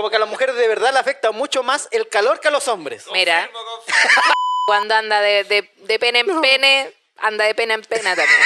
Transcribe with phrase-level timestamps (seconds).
[0.00, 2.50] Como que a las mujeres de verdad le afecta mucho más el calor que a
[2.50, 3.04] los hombres.
[3.12, 3.50] Mira,
[4.66, 8.40] cuando anda de, de, de pene en pene, anda de pena en pena también.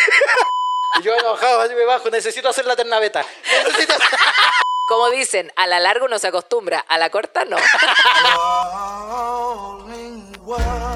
[0.98, 3.24] Y yo enojado, así me bajo, necesito hacer la ternaveta.
[3.44, 3.94] Necesito...
[4.88, 7.56] Como dicen, a la larga uno se acostumbra, a la corta no.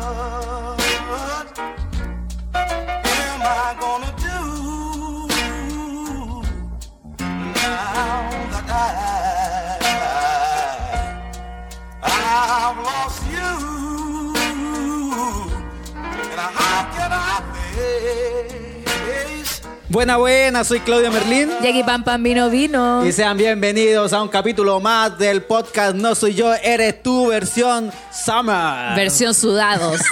[19.98, 21.50] Buena, buena, soy Claudio Merlín.
[21.60, 23.04] Jackie Pam Pam vino vino.
[23.04, 27.90] Y sean bienvenidos a un capítulo más del podcast No Soy Yo, Eres Tú, versión
[28.12, 28.94] Summer.
[28.94, 30.00] Versión sudados.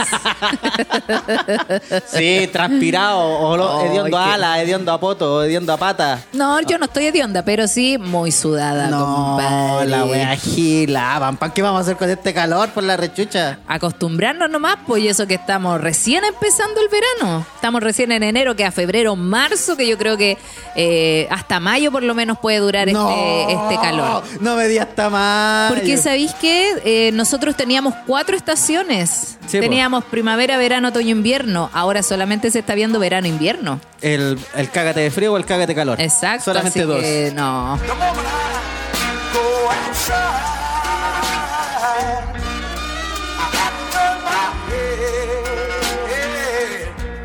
[2.08, 6.24] Sí, transpirado, o lo- Ay, hediondo a ala, hediondo a poto, hediondo a pata.
[6.32, 9.86] No, yo no estoy hedionda, pero sí muy sudada, No, compadre.
[9.88, 11.16] la wea gila.
[11.20, 13.58] Pampan, ¿qué vamos a hacer con este calor por la rechucha?
[13.68, 17.46] Acostumbrarnos nomás, pues y eso que estamos recién empezando el verano.
[17.54, 20.38] Estamos recién en enero, que a febrero, marzo, que yo creo que
[20.74, 24.22] eh, hasta mayo por lo menos puede durar este, este calor.
[24.40, 25.72] No me di hasta más.
[25.72, 29.38] Porque sabéis que nosotros teníamos cuatro estaciones.
[29.46, 29.62] Sí, po.
[29.62, 31.70] teníamos primavera, verano, otoño, invierno.
[31.72, 33.80] Ahora solamente se está viendo verano, invierno.
[34.00, 36.00] El, el cágate de frío o el cágate de calor.
[36.00, 36.44] Exacto.
[36.46, 37.00] Solamente así dos.
[37.00, 37.78] que no.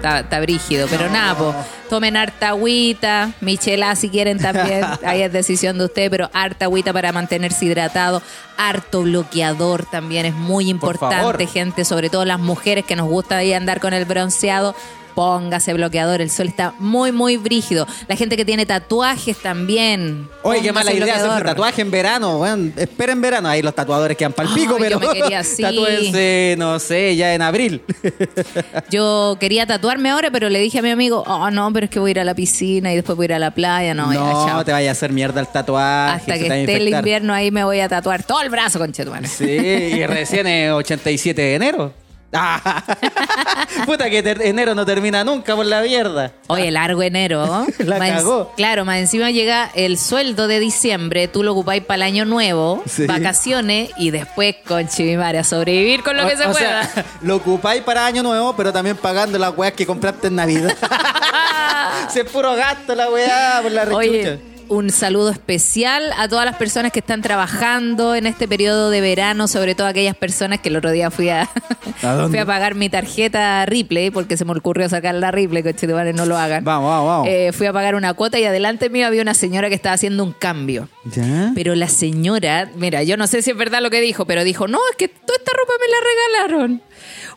[0.04, 1.56] Está, brígido, pero nada, po.
[1.90, 6.92] Tomen harta agüita, michela si quieren también, ahí es decisión de usted, pero harta agüita
[6.94, 8.22] para mantenerse hidratado,
[8.58, 13.54] harto bloqueador también es muy importante, gente, sobre todo las mujeres que nos gusta ahí
[13.54, 14.76] andar con el bronceado.
[15.16, 17.88] Póngase bloqueador, el sol está muy, muy brígido.
[18.08, 20.28] La gente que tiene tatuajes también.
[20.44, 22.74] Oye, qué mala idea hacerse tatuaje en verano, weón.
[22.78, 23.50] Esperen verano.
[23.50, 25.00] Ahí los tatuadores quedan pa'l pico, pero.
[25.00, 25.62] yo me quería así.
[25.62, 27.82] Tatúense, no sé, ya en abril.
[28.90, 32.00] Yo quería tatuarme ahora, pero le dije a mi amigo, oh no, pero es que
[32.00, 33.94] voy a ir a la piscina y después voy a ir a la playa.
[33.94, 34.66] No, ya, chao.
[34.66, 36.16] te vayas a hacer mierda el tatuaje.
[36.22, 39.28] Hasta que esté el invierno ahí me voy a tatuar todo el brazo, conchetumare.
[39.28, 41.94] Sí, y recién es 87 de enero.
[42.34, 42.82] Ah,
[43.86, 46.32] Puta que enero no termina nunca por la mierda.
[46.48, 47.66] Oye, largo enero.
[47.80, 48.54] La Más cagó.
[48.56, 52.84] Claro, más encima llega el sueldo de diciembre, tú lo ocupáis para el año nuevo,
[52.86, 53.06] Sí.
[53.06, 56.84] vacaciones y después, con chivimare, a sobrevivir con lo que se o pueda.
[56.86, 60.76] sea, lo ocupáis para año nuevo, pero también pagando las weas que compraste en Navidad.
[62.10, 63.98] Se es puro gasto la weá por la rechucha.
[63.98, 64.40] Oye,
[64.72, 69.50] un saludo especial a todas las personas que están trabajando en este periodo de verano,
[69.50, 71.46] sobre todo aquellas personas que el otro día fui a,
[72.30, 76.26] fui a pagar mi tarjeta Ripley, porque se me ocurrió sacar la Ripley, conchetumare, no
[76.26, 76.64] lo hagan.
[76.64, 77.28] Vamos, vamos, vamos.
[77.28, 80.24] Eh, fui a pagar una cuota y adelante mío había una señora que estaba haciendo
[80.24, 80.88] un cambio.
[81.04, 81.52] ¿Ya?
[81.54, 84.70] Pero la señora, mira, yo no sé si es verdad lo que dijo, pero dijo,
[84.70, 86.82] no, es que toda esta ropa me la regalaron.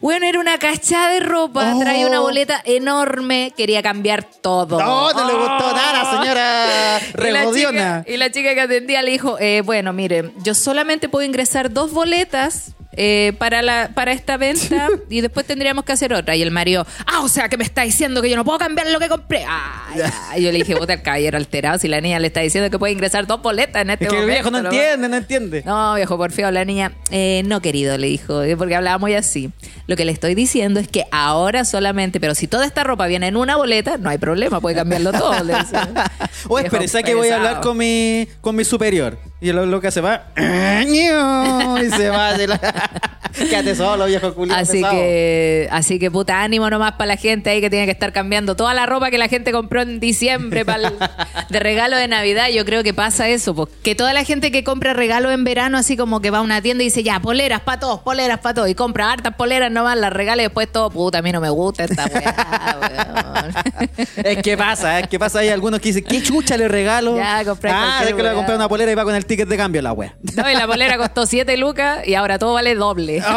[0.05, 1.79] Bueno, era una cachada de ropa, Oh.
[1.81, 4.79] traía una boleta enorme, quería cambiar todo.
[4.79, 5.73] No, no le gustó Oh.
[5.75, 8.01] nada, señora Y regodiona.
[8.05, 11.73] chica, y la chica que atendía le dijo, eh, bueno, mire, yo solamente puedo ingresar
[11.73, 16.37] dos boletas eh, para, la, para esta venta y después tendríamos que hacer otra.
[16.37, 18.87] Y el marido, ah, o sea, que me está diciendo que yo no puedo cambiar
[18.89, 19.45] lo que compré.
[19.49, 20.43] Ay.
[20.43, 22.93] Yo le dije, puta, el caballero alterado, si la niña le está diciendo que puede
[22.93, 25.63] ingresar dos boletas en este Es que el viejo no lo- entiende, no entiende.
[25.65, 26.93] no, viejo, por feo, la niña.
[27.11, 29.51] eh, no, querido, le dijo, eh, porque hablaba muy así.
[29.87, 33.27] Lo que le estoy diciendo es que ahora solamente, pero si toda esta ropa viene
[33.29, 35.33] en una boleta, no hay problema, puede cambiarlo todo.
[35.45, 39.19] Viejo espera, ¿sabes que voy a hablar con mi, con mi superior?
[39.41, 40.23] Y lo, lo que hace va.
[40.37, 42.35] y se va.
[42.35, 42.91] de la-
[43.35, 44.61] Quédate solo, viejo culiado.
[44.63, 48.13] Así que, así que puta ánimo nomás para la gente ahí que tiene que estar
[48.13, 50.93] cambiando toda la ropa que la gente compró en diciembre para
[51.51, 52.49] de regalo de Navidad.
[52.55, 55.77] Yo creo que pasa eso, pues, que toda la gente que compra regalo en verano,
[55.79, 58.55] así como que va a una tienda y dice, ya, poleras para todos, poleras para
[58.55, 61.41] todos, y compra hartas poleras nomás, las regala y después todo, puta, a mí no
[61.41, 63.55] me gusta esta weá, weón.
[64.25, 65.41] Es que pasa, es que pasa.
[65.41, 67.17] Hay algunos que dicen, ¿qué chucha le regalo?
[67.17, 68.35] Ya, compré Ah, es que le voy a weá.
[68.37, 70.15] comprar una polera y va con el ticket de cambio la wea.
[70.37, 73.23] No, y la polera costó 7 lucas y ahora todo vale doble.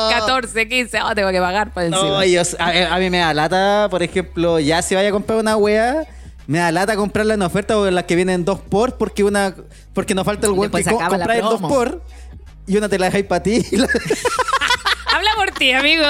[0.00, 0.08] Oh.
[0.10, 2.02] 14, 15, oh, tengo que pagar por encima.
[2.02, 5.38] No, yo- a, a mí me da lata, por ejemplo, ya si vaya a comprar
[5.38, 6.04] una wea,
[6.46, 9.54] me da lata comprarla en oferta o en las que vienen dos por, porque una
[9.92, 12.02] porque nos falta el weón que co- comprar el dos por
[12.66, 13.64] y una te la dejáis para ti.
[13.70, 13.88] y la-
[15.14, 16.04] Habla por ti, amigo.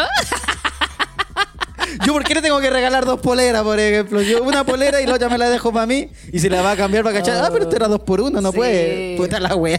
[2.06, 4.22] Yo, ¿por qué le tengo que regalar dos poleras, por ejemplo?
[4.22, 6.08] Yo una polera y la otra me la dejo para mí.
[6.32, 8.40] Y si la va a cambiar para cachar, ah, pero esto era dos por uno,
[8.40, 8.56] no Sí.
[8.56, 9.16] puede.
[9.16, 9.78] Puta la wea.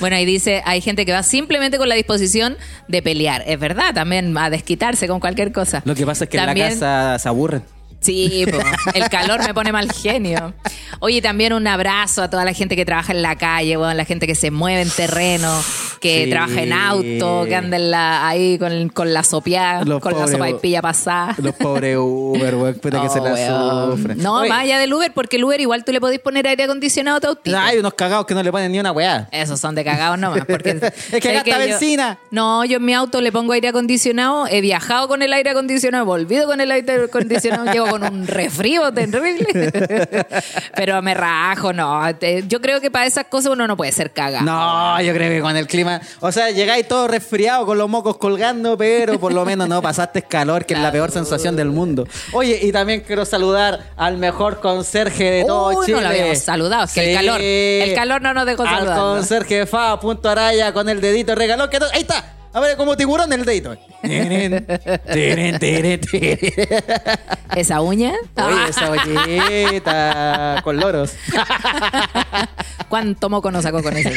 [0.00, 2.56] Bueno, ahí dice, hay gente que va simplemente con la disposición
[2.88, 3.42] de pelear.
[3.46, 5.82] Es verdad, también a desquitarse con cualquier cosa.
[5.84, 7.62] Lo que pasa es que También- en la casa se aburren.
[8.04, 8.58] Sí, po.
[8.94, 10.52] el calor me pone mal genio.
[11.00, 14.04] Oye, también un abrazo a toda la gente que trabaja en la calle, weón, la
[14.04, 15.50] gente que se mueve en terreno,
[16.00, 16.30] que Sí.
[16.30, 20.18] trabaja en auto, que anda en la- ahí con, con la sopiá, Los con la
[20.20, 21.34] pobres, sopaipilla pasada.
[21.38, 23.96] Los pobres Uber, weón, puta que Oh, se la weón.
[23.96, 24.18] sufren.
[24.18, 26.64] No, Oye, más allá del Uber, porque el Uber igual tú le podés poner aire
[26.64, 27.58] acondicionado a tu autito.
[27.58, 29.28] Hay unos cagados que no le ponen ni una weá.
[29.32, 30.44] Esos son de cagados nomás.
[30.46, 30.80] Porque Es
[31.10, 32.18] que sé gasta yo- benzina.
[32.30, 36.04] no, yo en mi auto le pongo aire acondicionado, he viajado con el aire acondicionado,
[36.04, 39.46] he volvido con el aire acondicionado, llego con un resfrío terrible.
[40.74, 42.14] Pero me rajo, no.
[42.16, 44.44] Te- Yo creo que para esas cosas uno no puede ser cagado.
[44.44, 46.00] No, yo creo que con el clima.
[46.20, 50.22] O sea, llegáis todo resfriado con los mocos colgando, pero por lo menos no pasaste
[50.22, 52.06] calor, que es la peor sensación del mundo.
[52.32, 56.00] Oye, y también quiero saludar al mejor conserje de todo Uy, no Chile.
[56.02, 59.02] lo habíamos saludado, es que el calor- el calor no nos dejó Al saludarlo.
[59.14, 61.68] conserje Fa, punto araya, con el dedito regaló.
[61.70, 62.24] Que to- Ahí está.
[62.54, 63.76] A ver, como tiburón el dedito.
[67.56, 68.12] ¿Esa uña?
[68.36, 71.14] Oye, esa ollita con loros.
[72.88, 74.10] ¿Cuánto moco nos sacó con eso?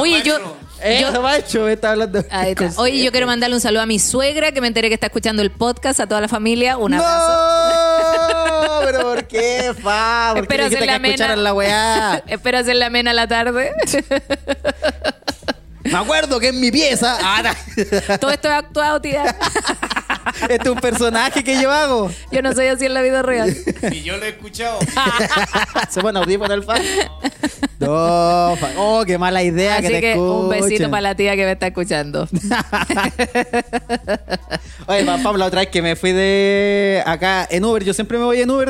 [0.00, 0.36] Oye, yo...
[0.82, 2.24] Eso, yo macho, me está hablando.
[2.30, 2.72] Ahí está.
[2.76, 5.42] Oye, yo quiero mandarle un saludo a mi suegra, que me enteré que está escuchando
[5.42, 6.76] el podcast, a toda la familia.
[6.76, 7.28] Un abrazo.
[8.64, 10.30] No, pero ¿por qué, fa?
[10.34, 11.36] ¿Por qué Espero dijiste hacer la mena.
[11.36, 12.22] la weá?
[12.28, 13.72] Espero hacer la mena a la tarde.
[15.90, 17.16] Me acuerdo que en mi pieza.
[17.22, 17.54] Ah.
[18.20, 19.36] Todo esto es actuado, tía.
[20.42, 22.10] Este es un personaje que yo hago.
[22.30, 23.56] Yo no soy así en la vida real.
[23.90, 24.78] Y yo lo he escuchado.
[25.88, 26.82] Se pone audífono el fan.
[27.78, 28.52] No.
[28.76, 31.52] Oh, qué mala idea Así que te que un besito para la tía que me
[31.52, 32.28] está escuchando.
[34.86, 37.84] Oye, pa- Pablo, otra vez que me fui de acá en Uber.
[37.84, 38.68] Yo siempre me voy en Uber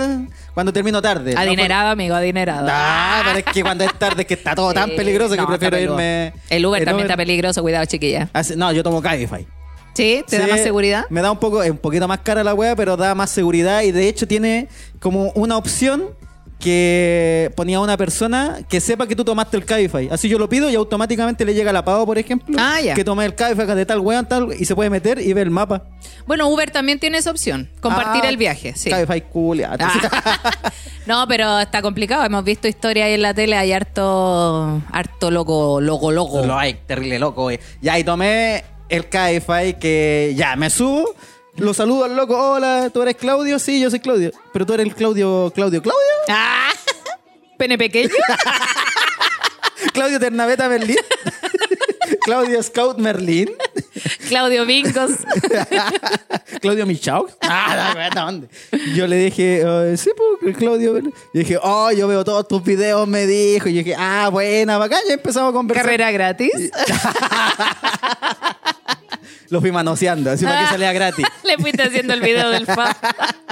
[0.58, 1.34] cuando termino tarde.
[1.34, 2.66] No Adinerado, amigo, adinerado.
[2.68, 5.46] Ah, pero es que cuando es tarde es que está todo tan peligroso que no,
[5.46, 6.32] prefiero irme.
[6.50, 8.28] El Uber también está peligroso, cuidado, chiquilla.
[8.32, 9.46] Así- No, yo tomo Cabify.
[9.94, 10.24] ¿Sí?
[10.28, 11.04] ¿Te da más seguridad?
[11.10, 13.82] Me da un poco, es un poquito más cara la wea, pero da más seguridad
[13.82, 14.66] y de hecho tiene
[14.98, 16.06] como una opción
[16.58, 20.08] que ponía una persona que sepa que tú tomaste el Cabify.
[20.10, 22.94] Así yo lo pido y automáticamente le llega la pago, por ejemplo, Ah, ya.
[22.94, 25.50] que tomé el Cabify de tal weón, tal, y se puede meter y ver el
[25.52, 25.84] mapa.
[26.26, 28.72] Bueno, Uber también tiene esa opción, compartir Ah, el viaje.
[28.76, 28.90] Sí.
[28.90, 29.58] Cabify cool.
[29.58, 29.76] ya.
[29.78, 30.72] Ah.
[31.06, 32.24] no, pero está complicado.
[32.24, 36.44] Hemos visto historias ahí en la tele, hay harto, harto loco, loco, loco.
[36.44, 37.60] Lo hay, terrible loco, güey.
[37.80, 41.14] Ya, y tomé el Cabify que ya, me subo,
[41.58, 43.58] lo saludo al loco, hola, ¿tú eres Claudio?
[43.58, 44.32] Sí, yo soy Claudio.
[44.52, 46.00] Pero tú eres el Claudio, Claudio, Claudio.
[46.28, 46.70] Ah,
[47.56, 48.10] ¿Pene pequeño?
[49.92, 50.96] Claudio Ternaveta Merlín.
[52.22, 53.50] Claudio Scout Merlín.
[54.28, 55.12] Claudio Vincos.
[56.60, 57.26] Claudio Michau.
[57.40, 58.48] Ah, ¿dónde?
[58.94, 59.64] Yo le dije,
[59.96, 60.92] sí, pues, Claudio.
[60.92, 61.14] Merlín.
[61.34, 63.68] Y dije, oh, yo veo todos tus videos, me dijo.
[63.68, 65.00] Y yo dije, ah, buena, bacán.
[65.08, 65.84] Ya empezamos a conversar.
[65.84, 66.70] Carrera gratis.
[69.50, 71.24] Lo fui manoseando, así para que salía gratis.
[71.44, 72.94] Le fuiste haciendo el video del fa.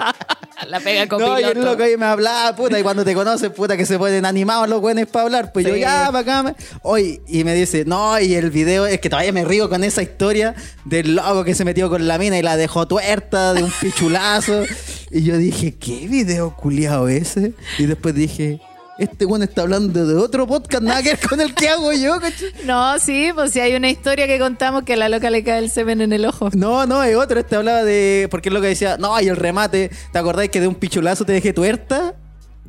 [0.69, 3.51] la pega con No, y el loco ahí me hablaba, puta, y cuando te conoces,
[3.51, 5.53] puta, que se ponen animados los buenos para hablar.
[5.53, 6.57] Pues yo, ya, para acá.
[6.83, 10.03] Oye, y me dice, no, y el video, es que todavía me río con esa
[10.03, 10.55] historia
[10.85, 14.65] del loco que se metió con la mina y la dejó tuerta de un pichulazo.
[15.11, 17.55] y yo dije, ¿qué video culiado ese?
[17.79, 18.61] Y después dije,
[18.99, 22.19] este bueno está hablando de otro podcast, nada que ver con el que hago yo,
[22.21, 22.53] ¿cachai?
[22.65, 25.59] No, sí, pues si hay una historia que contamos que a la loca le cae
[25.59, 26.51] el semen en el ojo.
[26.55, 27.41] No, no, es otro.
[27.41, 28.29] Este hablaba de.
[28.31, 28.97] Porque es lo que decía.
[28.99, 29.91] No, y el remate.
[30.13, 32.15] ¿Te acordáis que de un pichulazo te dejé tuerta?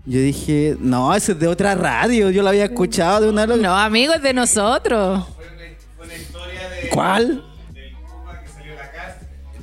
[0.06, 2.30] Yo dije, no, ese es de otra radio.
[2.30, 3.62] Yo lo había escuchado de una loca.
[3.62, 5.25] No, amigo, es de nosotros.
[5.35, 7.44] Fue una historia de, ¿Cuál?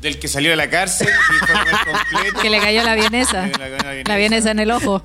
[0.04, 1.08] Del que salió de la cárcel
[1.42, 1.74] y fue a comer
[2.10, 2.40] completo.
[2.42, 3.46] Que le cayó la vienesa.
[3.58, 4.02] La vienesa.
[4.06, 5.02] La vienesa en el ojo.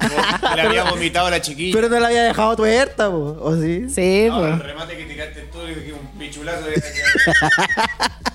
[0.56, 1.74] Le había vomitado a la chiquilla.
[1.74, 3.86] Pero no la había dejado tuerta, po, ¿o sí?
[3.90, 6.84] Sí, No, el remate que tiraste tú y que un pichulazo de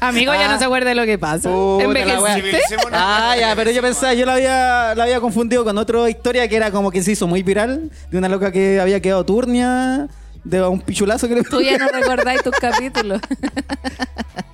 [0.01, 0.53] Amigo, ya Ah.
[0.53, 1.51] no se acuerda de lo que pasa.
[2.93, 6.57] Ah, ya, pero yo pensaba, yo la había, la había confundido con otra historia que
[6.57, 7.91] era como que se hizo muy viral.
[8.11, 10.09] De una loca que había quedado turnia.
[10.45, 13.21] De un pichulazo que le Tú ya no recordáis tus capítulos.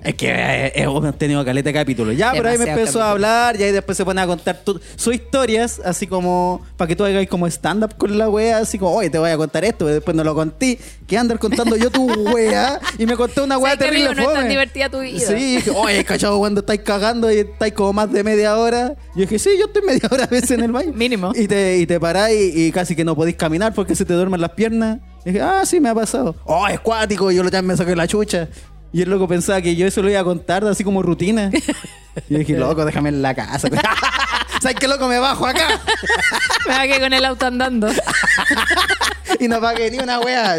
[0.03, 2.17] Es que eh, hemos tenido caleta de capítulos.
[2.17, 4.61] Ya, pero ahí me empezó a hablar y ahí después se pone a contar
[4.95, 8.95] sus historias, así como para que tú hagas como stand-up con la wea, así como,
[8.95, 10.79] oye, te voy a contar esto, pero después no lo conté.
[11.07, 14.11] Que andar contando yo tu wea y me contó una wea ¿Sabes qué, terrible.
[14.11, 14.23] amigo?
[14.23, 15.27] No es tan divertida tu vida.
[15.27, 18.95] Sí, dije, oye, cachado, cuando estáis cagando y estáis como más de media hora.
[19.13, 20.93] Yo dije, sí, yo estoy media hora a veces en el baño.
[20.95, 21.31] Mínimo.
[21.35, 24.13] Y te, y te parás y, y casi que no podéis caminar porque se te
[24.13, 24.99] duermen las piernas.
[25.25, 26.35] Y dije, ah, sí, me ha pasado.
[26.45, 27.31] Oh, es cuático.
[27.31, 28.47] Y yo lo ya me saqué la chucha.
[28.93, 31.51] Y el loco pensaba que yo eso lo iba a contar así como rutina.
[32.27, 33.69] Y yo dije, loco, déjame en la casa.
[34.61, 35.07] ¿Sabes qué loco?
[35.07, 35.79] Me bajo acá.
[36.67, 37.87] Me bajé con el auto andando.
[39.39, 40.57] y no pagué ni una wea.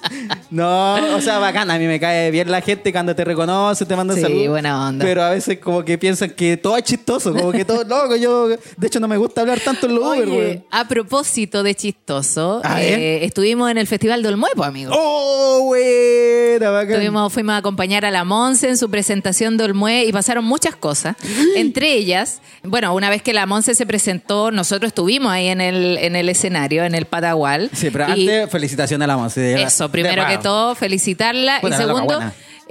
[0.50, 1.70] no, o sea, bacán.
[1.70, 4.48] A mí me cae bien la gente cuando te reconoce, te manda Sí, saludos.
[4.48, 5.04] buena onda.
[5.04, 8.16] Pero a veces como que piensan que todo es chistoso, como que todo loco.
[8.16, 10.64] Yo, de hecho, no me gusta hablar tanto en los Uber, weón.
[10.70, 14.92] a propósito de chistoso, eh, estuvimos en el Festival de Olmuepo, amigo.
[14.94, 16.82] ¡Oh, buena!
[16.82, 20.76] Estuvimos, fuimos a acompañar a la Monse en su presentación de Olmué y pasaron muchas
[20.76, 21.16] cosas.
[21.56, 25.98] Entre ellas, bueno, una vez que la Monse se presentó, nosotros estuvimos ahí en el,
[25.98, 27.70] en el escenario, en el Patagual.
[27.72, 29.62] Sí, pero Y antes, felicitaciones a la Monse.
[29.62, 31.60] Eso, primero que todo, felicitarla.
[31.62, 32.20] Y segundo,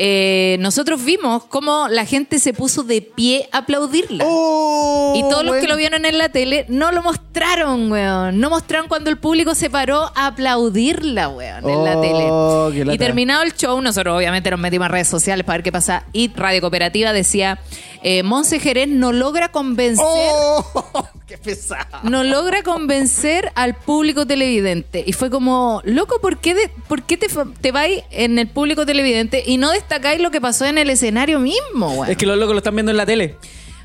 [0.01, 4.23] eh, nosotros vimos cómo la gente se puso de pie a aplaudirla.
[4.25, 5.13] ¡Oh!
[5.13, 8.39] Y todos los que lo vieron en la tele no lo mostraron, weón.
[8.39, 12.93] No mostraron cuando el público se paró a aplaudirla, weón, en la Oh, tele.
[12.93, 16.05] Y terminado el show, nosotros obviamente nos metimos a redes sociales para ver qué pasa.
[16.13, 17.59] Y Radio Cooperativa decía,
[18.03, 20.03] eh, Monse Jerez no logra convencer...
[20.07, 21.07] ¡Oh!
[21.27, 21.99] ¡Qué pesado!
[22.03, 25.03] No logra convencer al público televidente.
[25.05, 27.27] Y fue como, loco, ¿por qué, de- por qué te,
[27.61, 31.39] te vais en el público televidente y no destacáis lo que pasó en el escenario
[31.39, 32.09] mismo, weón?
[32.09, 33.35] Es que los locos lo están viendo en la tele.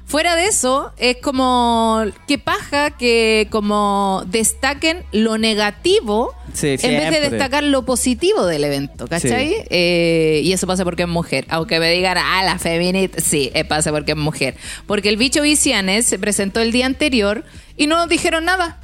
[0.07, 7.11] Fuera de eso, es como qué paja que como destaquen lo negativo Sí, en vez
[7.11, 9.49] de destacar lo positivo del evento, ¿cachai?
[9.49, 9.55] Sí.
[9.71, 11.47] Eh, y eso pasa porque es mujer.
[11.49, 14.55] Aunque me digan, ah, la feminista, sí, eh, pasa porque es mujer.
[14.87, 17.45] Porque el bicho Vicianes se presentó el día anterior
[17.77, 18.79] y no dijeron nada.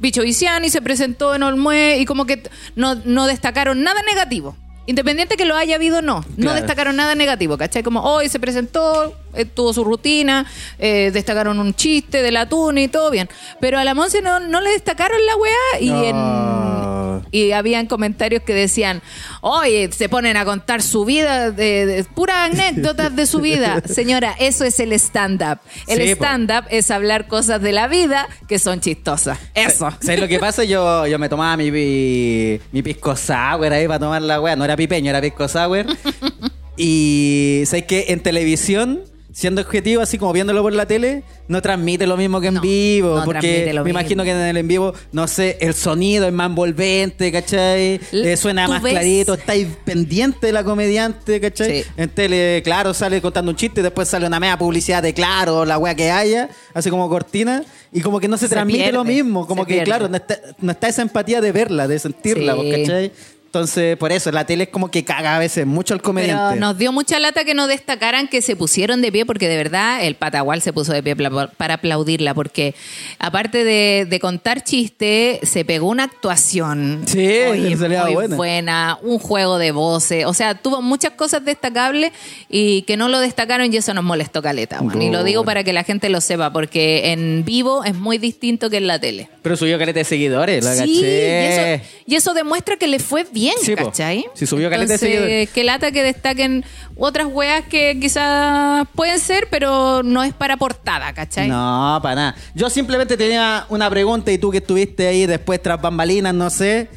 [0.00, 2.42] Bicho Viciani se presentó en Olmué y como que
[2.74, 4.56] no, no destacaron nada negativo.
[4.86, 7.82] Independiente que lo haya habido o no, no destacaron nada negativo, ¿cachai?
[7.82, 10.46] Como hoy se presentó, eh, tuvo su rutina,
[10.78, 13.28] eh, destacaron un chiste del atún y todo bien.
[13.60, 16.04] Pero a la Monse no, no le destacaron la weá y No.
[16.04, 16.89] en
[17.32, 19.02] y habían comentarios que decían,
[19.40, 23.82] oye, se ponen a contar su vida, de, de- puras anécdotas de su vida.
[23.88, 25.58] Señora, eso es el stand-up.
[25.86, 29.38] El Sí, stand-up es hablar cosas de la vida que son chistosas.
[29.54, 29.90] Eso.
[30.00, 30.64] ¿Sabes lo que pasa?
[30.64, 34.56] Yo, yo me tomaba mi, mi, mi pisco sour ahí para tomar la weá.
[34.56, 35.86] No era pipeño, era pisco sour.
[36.76, 39.00] y ¿sabes que En televisión,
[39.32, 42.60] siendo objetivo, así como viéndolo por la tele, no transmite lo mismo que en No,
[42.60, 43.16] vivo.
[43.18, 46.26] no porque transmite lo me imagino que en el en vivo, no sé, el sonido
[46.26, 48.00] es más envolvente, ¿cachai?
[48.12, 51.82] L- Eh, suena más ves- clarito, estáis pendiente de la comediante, ¿cachai?
[51.82, 51.88] Sí.
[51.96, 55.64] En tele, claro, sale contando un chiste y después sale una media publicidad de claro,
[55.64, 59.04] la wea que haya, así como cortina, y como que no se, Se transmite lo
[59.04, 59.84] mismo, como que, pierde.
[59.84, 62.70] claro, no está, no está esa empatía de verla, de sentirla, Sí.
[62.70, 63.12] ¿cachai?
[63.52, 66.50] Entonces, por eso, la tele es como que caga a veces mucho al comediante.
[66.54, 69.56] Pero nos dio mucha lata que no destacaran que se pusieron de pie, porque de
[69.56, 72.76] verdad el Patagual se puso de pie para aplaudirla, porque
[73.18, 77.38] aparte de, de contar chiste, se pegó una actuación Sí,
[77.76, 78.36] da muy buena.
[78.36, 82.12] buena, un juego de voces, o sea, tuvo muchas cosas destacables
[82.48, 84.80] y que no lo destacaron y eso nos molestó caleta.
[84.80, 85.02] weón.
[85.02, 88.70] Y lo digo para que la gente lo sepa, porque en vivo es muy distinto
[88.70, 89.28] que en la tele.
[89.42, 91.74] Pero subió caleta de seguidores, la Sí, y caché.
[91.74, 93.86] eso, y eso demuestra que le fue bien, Sí, po.
[93.86, 94.26] ¿cachai?
[94.34, 95.50] Sí, subió caleta Entonces.
[95.50, 96.64] Qué lata que destaquen
[96.96, 101.48] otras weas que quizás pueden ser, pero no es para portada, ¿cachai?
[101.48, 102.36] No, para nada.
[102.54, 106.88] Yo simplemente tenía una pregunta y tú que estuviste ahí después tras bambalinas, no sé.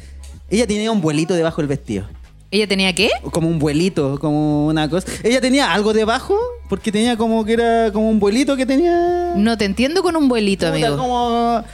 [0.50, 2.06] Ella tenía un vuelito debajo del vestido.
[2.50, 3.10] ¿Ella tenía qué?
[3.32, 5.08] Como un vuelito, como una cosa.
[5.24, 9.32] Ella tenía algo debajo, porque tenía como que era como un vuelito que tenía.
[9.34, 10.96] No te entiendo con un vuelito, Puta, amigo.
[10.96, 11.64] como.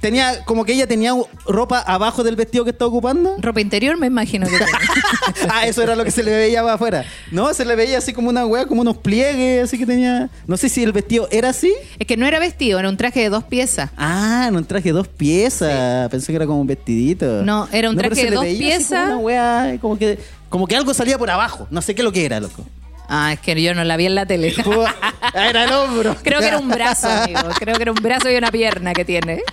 [0.00, 1.12] Tenía como que ella tenía
[1.46, 3.36] ropa abajo del vestido que estaba ocupando.
[3.38, 4.78] Ropa interior me imagino que tenía.
[5.50, 7.04] ah, eso era lo que se le veía afuera.
[7.30, 10.28] No, se le veía así como una weá, como unos pliegues, así que tenía.
[10.46, 11.72] No sé si el vestido era así.
[11.98, 13.90] es que no era vestido, era un traje de dos piezas.
[13.96, 16.10] Ah, no un traje de dos piezas.
[16.10, 17.42] Pensé que era como un vestidito.
[17.42, 19.08] No, era un traje de dos piezas.
[19.08, 21.66] Como una weá, como que, como que algo salía por abajo.
[21.70, 22.64] No sé qué lo que era, loco.
[23.08, 24.54] Ah, es que yo no la vi en la tele.
[25.36, 26.14] Ah, era el hombro.
[26.22, 27.40] Creo que era un brazo, amigo.
[27.58, 29.42] Creo que era un brazo y una pierna que tiene.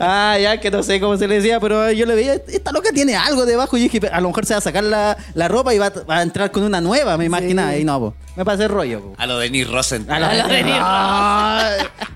[0.00, 2.90] Ah, ya que no sé cómo se le decía, pero yo le veía, esta loca
[2.92, 3.76] tiene algo debajo.
[3.76, 5.86] Y yo dije, a lo mejor se va a sacar la, la ropa y va,
[5.86, 7.76] a- va a entrar con una nueva, me imaginaba.
[7.76, 8.14] Y no, po.
[8.36, 9.00] me pasé el rollo.
[9.02, 9.14] po.
[9.18, 10.08] A lo de Nick Rosen.
[10.10, 11.72] A la- A lo de Neil Ah,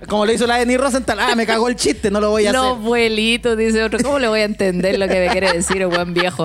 [0.09, 2.47] como lo hizo la de Neil Rosenthal, ah, me cagó el chiste, no lo voy
[2.47, 2.79] a Los hacer.
[2.79, 3.99] vuelitos, dice otro.
[4.03, 6.45] ¿Cómo le voy a entender lo que me quiere decir el buen viejo?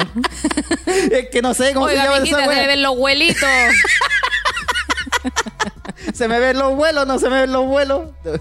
[1.12, 2.52] Es que no sé cómo se Oiga, llama mijita, esa
[3.08, 3.44] vuelitos.
[6.14, 8.10] Se me ven los vuelos, no se me ven los vuelos.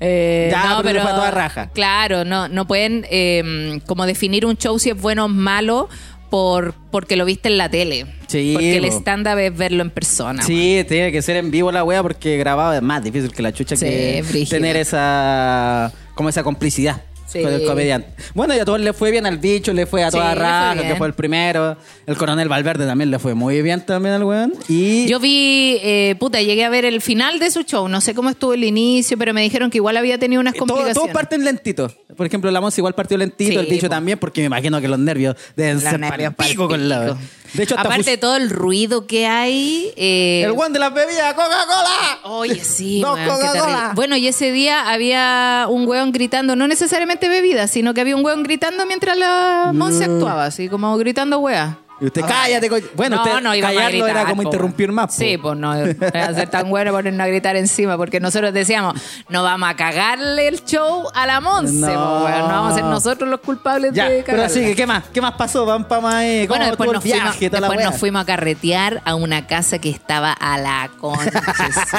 [0.00, 1.70] Eh, Ya, pero le fue a toda raja.
[1.72, 5.88] Claro, no, no pueden eh, como definir un show si es bueno o malo
[6.30, 8.06] por porque lo viste en la tele.
[8.26, 10.42] Sí, porque el stand-up es verlo en persona.
[10.42, 13.52] Sí, tiene que ser en vivo la wea porque grabado es más difícil que la
[13.52, 14.58] chucha Sí, que brígido.
[14.58, 17.02] tener esa como esa complicidad.
[17.34, 17.42] Sí.
[17.42, 18.08] Con el comediante.
[18.32, 20.74] Bueno, y a todos le fue bien al bicho, le fue a Sí, toda raja,
[20.74, 20.88] bien.
[20.88, 21.76] que fue el primero.
[22.06, 24.54] El coronel Valverde también le fue muy bien también al weón.
[24.68, 27.88] Y Yo vi, eh, puta, llegué a ver el final de su show.
[27.88, 30.68] No sé cómo estuvo el inicio, pero me dijeron que igual había tenido unas todos
[30.68, 30.94] complicaciones.
[30.94, 31.92] todos parten lentito.
[32.16, 33.90] Por ejemplo, la Monza igual partió lentito, Sí, el bicho po.
[33.90, 37.16] también, porque me imagino que los nervios deben Los ser nervios pico con la.
[37.54, 39.92] De hecho, Aparte de todo el ruido que hay.
[39.96, 42.18] eh, el weón de las bebidas, Coca-Cola.
[42.24, 43.92] Oye, sí, Dos qué Coca-Cola.
[43.94, 48.24] Bueno, y ese día había un weón gritando, no necesariamente bebida, sino que había un
[48.24, 51.78] weón gritando mientras la Monse actuaba, así como gritando wea.
[52.00, 52.76] Y usted, cállate, co-".
[52.96, 55.06] Bueno, usted, a callarlo gritar, era como po, interrumpir más.
[55.06, 55.12] po.
[55.12, 58.94] Sí, pues no era ser tan bueno ponernos a gritar encima, porque nosotros decíamos,
[59.28, 61.86] no vamos a cagarle el show a la Monse, No.
[61.88, 64.46] po, no vamos a ser nosotros los culpables Ya, de pero cagarla.
[64.46, 65.04] así, ¿qué más?
[65.12, 65.64] ¿Qué más pasó?
[65.64, 66.22] Van para más.
[66.24, 67.90] eh, ¿Cómo Bueno, después, nos fuimos, viaje, la después wea?
[67.90, 71.96] nos fuimos a carretear a una casa que estaba a la concha su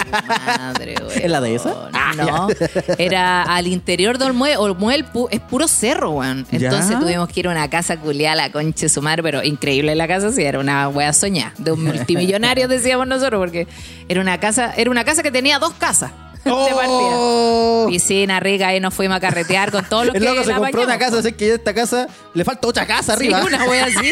[0.60, 1.12] madre, weón.
[1.24, 1.74] ¿Es la de esa?
[1.94, 2.48] Ah, no,
[2.98, 4.58] era al interior de Olmué.
[4.58, 6.46] Olmué el pu- es puro cerro, weón.
[6.52, 6.68] Ya.
[6.70, 9.44] Entonces tuvimos que ir a una casa culiada a la concha de su madre, pero
[9.44, 11.54] increíble la casa, sí, era una wea soñada.
[11.58, 13.68] De un multimillonario, decíamos nosotros, porque
[14.08, 16.12] era una casa, era una casa que tenía dos casas.
[16.44, 16.86] De partida.
[16.88, 17.86] ¡Oh!
[17.90, 20.58] Piscina rica, ahí nos fuimos a carretear con todos los El que loco se la
[20.58, 23.44] compró una casa, así que esta casa le falta otra casa Sí, arriba.
[23.46, 24.12] una wea así.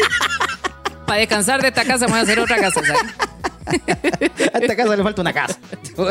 [1.06, 3.02] Para descansar de esta casa, voy a hacer otra casa, ¿sabes?
[3.66, 5.58] A esta casa le falta una casa.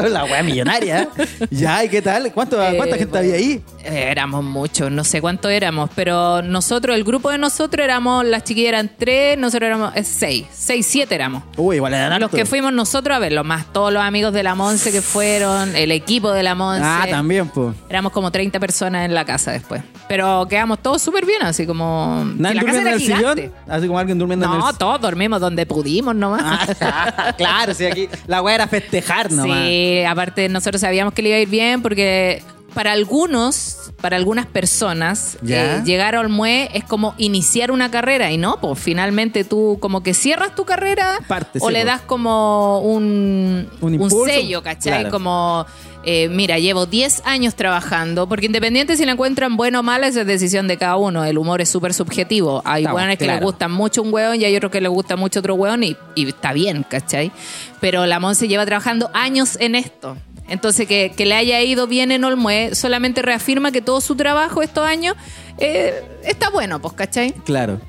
[0.10, 1.08] La wea millonaria.
[1.50, 2.32] Ya, ¿y qué tal?
[2.34, 3.62] ¿Cuánto, Eh, ¿Cuánta gente había ahí?
[3.84, 8.44] Eh, Éramos muchos, no sé cuánto éramos, pero nosotros, el grupo de nosotros éramos, las
[8.44, 11.44] chiquillas eran tres, nosotros éramos eh, seis, seis, siete éramos.
[11.58, 14.56] Uy, igual eran Los que fuimos nosotros a verlo, más todos los amigos de la
[14.56, 16.84] Monse que fueron, el equipo de la Monse.
[16.86, 17.76] Ah, también, pues.
[17.90, 19.82] Éramos como 30 personas en la casa después.
[20.08, 22.24] Pero quedamos todos súper bien, así como.
[22.38, 23.42] ¿Nadie la casa durmiendo en era el gigante.
[23.44, 23.54] sillón?
[23.68, 26.70] Así como alguien durmiendo en el No, todos dormimos donde pudimos nomás.
[26.82, 29.68] Ah, claro, sí, aquí la wea era festejar nomás.
[29.68, 32.42] Sí, aparte nosotros sabíamos que le iba a ir bien porque
[32.74, 35.78] para algunos, para algunas personas, Ya.
[35.78, 40.02] eh, llegar a Olmué es como iniciar una carrera y no, pues finalmente tú como
[40.02, 41.86] que cierras tu carrera Parte, o sí, le pues.
[41.86, 45.02] das como un, Un sello, ¿cachai?
[45.02, 45.12] claro.
[45.12, 45.66] Como...
[46.04, 50.22] eh, mira, llevo 10 años trabajando, porque independiente si la encuentran buena o mala, esa
[50.22, 51.24] es decisión de cada uno.
[51.24, 52.62] El humor es súper subjetivo.
[52.66, 55.16] Hay Estamos, hueones que les gustan mucho un hueón y hay otros que les gusta
[55.16, 57.32] mucho otro hueón y, y está bien, ¿cachai?
[57.80, 60.18] Pero la Monse lleva trabajando años en esto.
[60.50, 64.62] Entonces, que, que le haya ido bien en Olmué solamente reafirma que todo su trabajo
[64.62, 65.16] estos años
[65.58, 67.32] eh, está bueno, pues, ¿cachai?
[67.46, 67.80] Claro.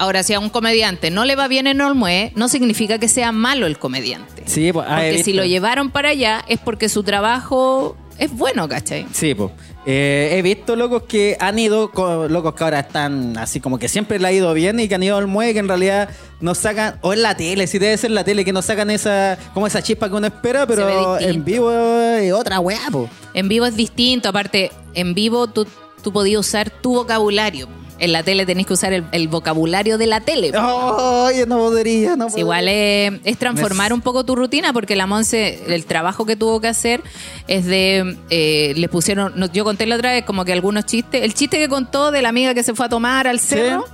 [0.00, 3.32] Ahora, si a un comediante no le va bien en Olmué, no significa que sea
[3.32, 4.44] malo el comediante.
[4.46, 4.86] Sí, pues.
[4.88, 9.06] ah, he Porque si lo llevaron para allá es porque su trabajo es bueno, ¿cachai?
[9.12, 9.50] Sí, pues.
[9.84, 13.88] Eh, he visto locos que han ido, co- locos que ahora están así como que
[13.88, 16.08] siempre le ha ido bien y que han ido al muelle que en realidad
[16.40, 19.38] nos sacan, o en la tele, si debe ser la tele, que nos sacan esa,
[19.54, 21.18] como esa chispa que uno espera, pero ve distinto.
[21.38, 23.08] en vivo es otra weá, po.
[23.34, 25.66] En vivo es distinto, aparte, en vivo tú,
[26.02, 27.68] tú podías usar tu vocabulario.
[28.00, 30.50] En la tele tenés que usar el, el vocabulario de la tele.
[30.54, 32.40] Ay, no podría, no podría.
[32.40, 36.34] igual es, es transformar Me- un poco tu rutina porque la Monse, el trabajo que
[36.34, 37.02] tuvo que hacer
[37.46, 41.22] es de, eh, le pusieron, no, yo conté la otra vez como que algunos chistes,
[41.22, 43.84] el chiste que contó de la amiga que se fue a tomar al cerro,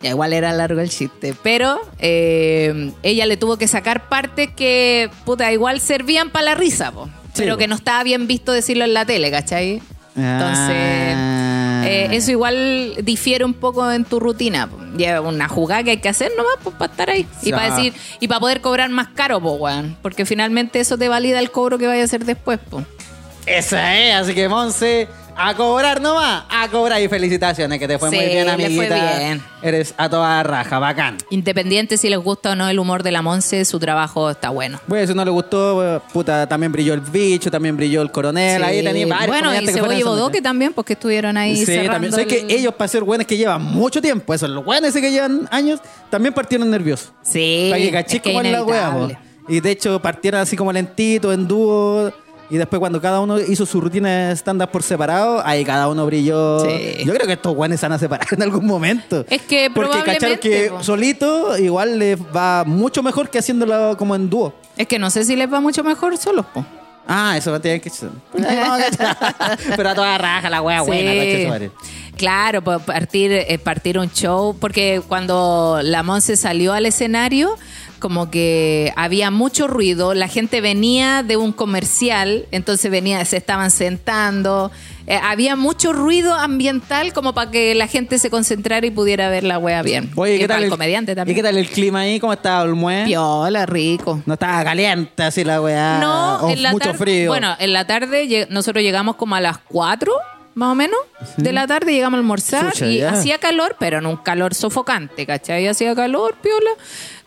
[0.00, 5.10] ya igual era largo el chiste, pero eh, ella le tuvo que sacar partes que,
[5.26, 7.04] puta, igual servían para la risa, po,
[7.34, 7.58] Sí, pero po.
[7.58, 9.82] que no estaba bien visto decirlo en la tele, ¿cachai?
[10.16, 11.29] Entonces, Ah.
[11.84, 14.68] Eh, eso igual difiere un poco en tu rutina.
[14.96, 17.26] Lleva una jugada que hay que hacer nomás pues, para estar ahí.
[17.42, 19.96] Y para decir, y para poder cobrar más caro, po, weón.
[20.02, 22.84] Porque finalmente eso te valida el cobro que vaya a hacer después, po.
[23.46, 25.08] Esa es, así que Monse,
[25.42, 28.64] a cobrar nomás, a cobrar y felicitaciones, que te fue Sí, muy bien, le fue
[28.66, 29.18] amiguita.
[29.18, 29.42] bien.
[29.62, 31.16] Eres a toda raja, bacán.
[31.30, 34.78] Independiente si les gusta o no el humor de la Monse, su trabajo está bueno.
[34.86, 38.78] Bueno, si no le gustó, puta, también brilló el bicho, también brilló el coronel, ahí
[38.80, 38.84] Sí.
[38.84, 40.42] tenía varios Bueno, y comediantes que Cebolla y fueron esa Bodoque noche.
[40.42, 42.12] también, porque estuvieron ahí Sí, cerrando también.
[42.12, 45.10] Sé el- que ellos, para ser buenos que llevan mucho tiempo, eso, los buenos que
[45.10, 47.12] llevan años, también partieron nerviosos.
[47.22, 48.98] Sí, Para que es que la wea, po.
[48.98, 49.18] inevitable.
[49.48, 52.12] Y de hecho partieron así como lentito, en dúo.
[52.50, 56.04] Y después cuando cada uno hizo su rutina de stand-up por separado, ahí cada uno
[56.04, 56.60] brilló.
[56.60, 57.04] Sí.
[57.04, 59.24] Yo creo que estos guanes se van a separar en algún momento.
[59.30, 60.82] Es que Porque cacharon que po.
[60.82, 64.52] solito igual les va mucho mejor que haciéndolo como en dúo.
[64.76, 66.64] Es que no sé si les va mucho mejor solos, po.
[67.06, 67.90] Ah, eso a tener que
[69.76, 71.70] Pero a toda raja la wea Sí.
[72.16, 77.56] Claro, partir, eh, partir un show, porque cuando la Monse salió al escenario,
[78.00, 83.70] como que había mucho ruido, la gente venía de un comercial, entonces venía, se estaban
[83.70, 84.70] sentando,
[85.06, 89.44] eh, había mucho ruido ambiental como para que la gente se concentrara y pudiera ver
[89.44, 90.10] la wea bien.
[90.16, 91.36] Oye, Y ¿qué tal el comediante ¿Y también?
[91.36, 92.18] qué tal el clima ahí?
[92.18, 93.04] ¿Cómo estaba el mue?
[93.06, 94.22] Piola, rico.
[94.26, 95.98] No estaba caliente así la weá.
[96.00, 97.28] No, o en la mucho frío.
[97.30, 100.12] Bueno, en la tarde lleg- nosotros llegamos como a las 4,
[100.60, 100.98] más o menos,
[101.38, 103.12] de la tarde llegamos a almorzar y ya.
[103.12, 105.66] hacía calor, pero no un calor sofocante, ¿cachai?
[105.66, 106.70] Hacía calor, piola.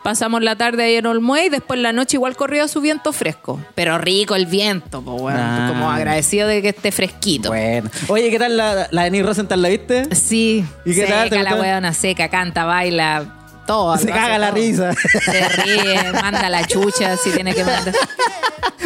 [0.03, 3.59] Pasamos la tarde ahí en Olmué y después la noche igual corría su viento fresco.
[3.73, 5.65] Pero rico el viento, pues bueno, Ah.
[5.69, 7.49] como agradecido de que esté fresquito.
[7.49, 7.89] Bueno.
[8.09, 9.61] Oye, ¿qué tal la, la de Nick Rosenthal?
[9.63, 10.13] ¿La viste?
[10.13, 11.29] Sí, ¿Y qué seca tal?
[11.31, 11.63] ¿Te la gustó?
[11.63, 13.25] weona, seca, canta, baila,
[13.65, 13.97] todo.
[13.97, 14.93] Se caga la risa.
[14.93, 17.95] Se ríe, manda la chucha si tiene que mandar.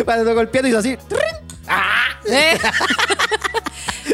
[0.05, 0.95] Cuando tocó el piano hizo así.
[2.29, 2.57] ¿Eh?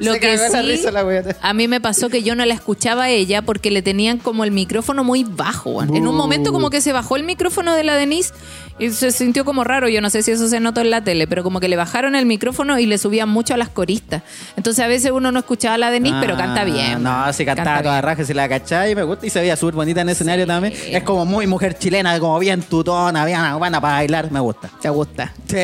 [0.01, 1.36] Lo Se que la sí, risa la weona.
[1.41, 4.43] a mí me pasó que yo no la escuchaba a ella porque le tenían como
[4.43, 5.82] el micrófono muy bajo.
[5.84, 8.34] En un momento como que se bajó el micrófono de la Denise
[8.79, 9.88] y se sintió como raro.
[9.88, 12.15] Yo no sé si eso se notó en la tele, pero como que le bajaron
[12.15, 14.23] el micrófono y le subían mucho a las coristas.
[14.57, 17.03] Entonces a veces uno no escuchaba a la Denise, pero canta Ah, bien.
[17.03, 19.55] No, sí cantaba Canta toda raja, se la cachai y me gusta y se veía
[19.55, 20.73] súper bonita en el escenario también.
[20.88, 24.69] Es como muy mujer chilena, como bien tutona, bien buena para bailar, me gusta.
[24.81, 25.33] ¿Te gusta?
[25.47, 25.57] Sí,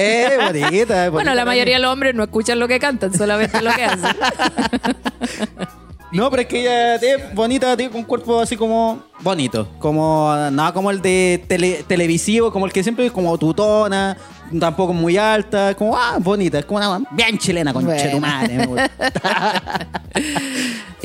[0.45, 1.09] bonita.
[1.19, 4.15] Bueno, la mayoría de los hombres no escuchan lo que cantan, solamente lo que hacen.
[6.11, 9.67] No, pero es que ella es bonita, tiene un cuerpo así como bonito.
[9.79, 14.17] Como, no como el de tele- televisivo, como el que siempre es como tutona,
[14.59, 18.01] tampoco muy alta, como, ah, bonita, es como una bien chilena, con Bueno.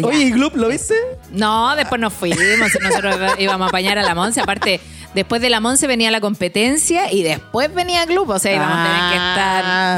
[0.03, 0.95] Oye, ¿y Gloop lo viste?
[1.31, 2.39] No, después nos fuimos.
[2.83, 4.41] Nosotros íbamos a apañar a la Monse.
[4.41, 4.81] Aparte,
[5.15, 8.29] después de la Monse venía la competencia y después venía Club.
[8.31, 9.35] O sea, íbamos a tener que Ah.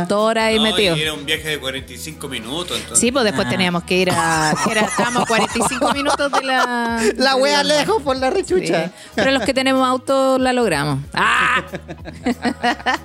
[0.00, 0.98] estar dos horas ahí No, metidos.
[0.98, 2.76] y era un viaje de 45 minutos.
[2.76, 2.98] Entonces.
[3.00, 3.50] Sí, pues después Ah.
[3.50, 4.54] teníamos que ir a.
[4.64, 7.00] que Era, estábamos a 45 minutos de la.
[7.16, 8.34] La de wea lejos por la Sí.
[8.36, 8.90] rechucha.
[9.14, 11.00] Pero los que tenemos auto la logramos.
[11.12, 11.62] ¡Ah!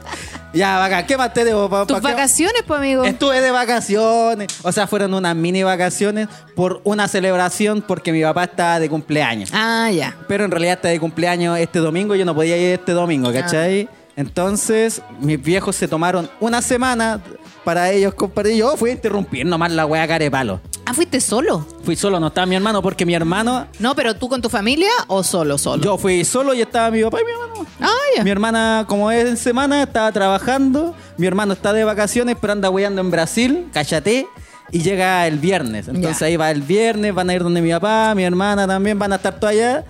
[0.53, 1.69] Ya, bacán, ¿qué más te debo?
[1.69, 3.05] pa- Tus pa- vacaciones, pues, amigo.
[3.05, 8.43] Estuve de vacaciones, o sea, fueron unas mini vacaciones por una celebración porque mi papá
[8.43, 9.49] estaba de cumpleaños.
[9.53, 10.13] Ah, ya.
[10.27, 13.87] Pero en realidad está de cumpleaños este domingo, yo no podía ir este domingo, ¿cachai?
[14.17, 17.21] Entonces, mis viejos se tomaron una semana
[17.63, 18.55] para ellos compartir.
[18.55, 20.59] Yo fui a interrumpir nomás la wea carepalo.
[20.85, 21.65] Ah, ¿fuiste solo?
[21.83, 23.67] Fui solo, no estaba mi hermano porque mi hermano.
[23.79, 25.81] No, pero tú con tu familia o solo, solo.
[25.83, 27.65] Yo fui solo y estaba mi papá y mi hermano.
[27.79, 28.23] Ah, ya.
[28.23, 30.95] Mi hermana, como es en semana, estaba trabajando.
[31.17, 34.27] Mi hermano está de vacaciones, pero anda hueando en Brasil, cállate.
[34.71, 35.87] Y llega el viernes.
[35.87, 36.25] Entonces Ya.
[36.27, 39.17] ahí va el viernes, van a ir donde mi papá, mi hermana también, van a
[39.17, 39.83] estar todos allá.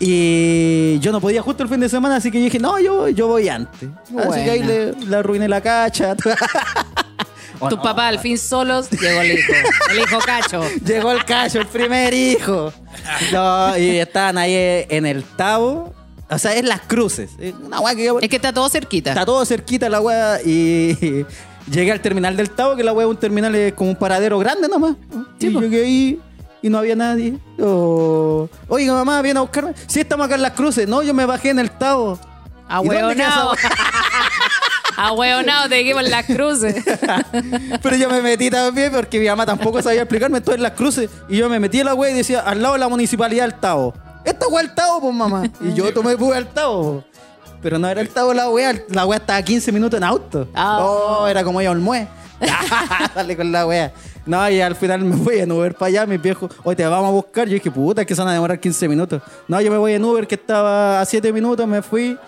[0.00, 3.08] Y yo no podía justo el fin de semana, así que yo dije, no, yo,
[3.08, 3.88] yo voy antes.
[4.16, 6.14] Así que ahí le, le arruiné la cacha.
[7.60, 7.82] ¿O Tus no?
[7.82, 9.52] papás al fin solos, llegó el hijo.
[9.90, 10.62] El hijo cacho.
[10.86, 12.72] Llegó el cacho, el primer hijo.
[13.32, 14.54] No, y estaban ahí
[14.88, 15.92] en el Tabo.
[16.30, 17.30] O sea, es las cruces.
[17.40, 19.10] Es Una weá que yo- Es que está todo cerquita.
[19.10, 21.24] Está todo cerquita la weá y
[21.70, 24.38] llegué al terminal del Tavo, que la weá es un terminal es como un paradero
[24.38, 24.94] grande nomás.
[25.40, 25.60] Sí, y po.
[25.60, 26.20] llegué ahí
[26.62, 27.38] y no había nadie.
[27.60, 28.48] Oh.
[28.68, 29.74] Oiga, mamá, viene a buscarme.
[29.86, 30.88] Sí, estamos acá en las cruces.
[30.88, 32.18] No, yo me bajé en el Tavo.
[32.70, 33.72] ¿Y dónde queda esa
[34.96, 35.68] Ahueonado.
[35.68, 36.84] te dijimos en las cruces.
[37.82, 40.38] Pero yo me metí también porque mi mamá tampoco sabía explicarme.
[40.38, 41.08] Estoy en las cruces.
[41.28, 43.54] Y yo me metí en la weá y decía, al lado de la municipalidad del
[43.54, 43.94] Tavo.
[44.24, 45.44] Esta es el Tavo, pues mamá.
[45.60, 47.04] Y yo tomé puse al Tavo.
[47.62, 48.74] Pero no era el Tavo la weá.
[48.88, 50.48] La weá estaba a 15 minutos en auto.
[50.54, 50.78] Ah.
[50.80, 52.06] Oh, era como yo Olmué.
[53.14, 53.92] Dale con la weá.
[54.28, 57.08] No, y al final me fui en Uber para allá, mis viejos, oye, te vamos
[57.08, 57.48] a buscar.
[57.48, 59.22] Yo dije, puta, es que se van a demorar 15 minutos.
[59.48, 62.18] No, yo me voy en Uber, que estaba a 7 minutos, me fui.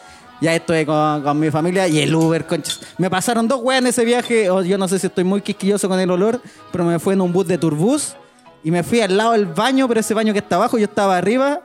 [0.40, 2.80] Ya estoy con, con mi familia y el Uber, conchas.
[2.96, 4.48] Me pasaron dos weas en ese viaje.
[4.48, 6.40] o yo no sé si estoy muy quisquilloso con el olor,
[6.72, 8.16] pero me fui en un bus de Turbus
[8.64, 11.18] y me fui al lado del baño, pero ese baño que está abajo, yo estaba
[11.18, 11.60] arriba.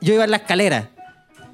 [0.00, 0.90] Yo iba en la escalera.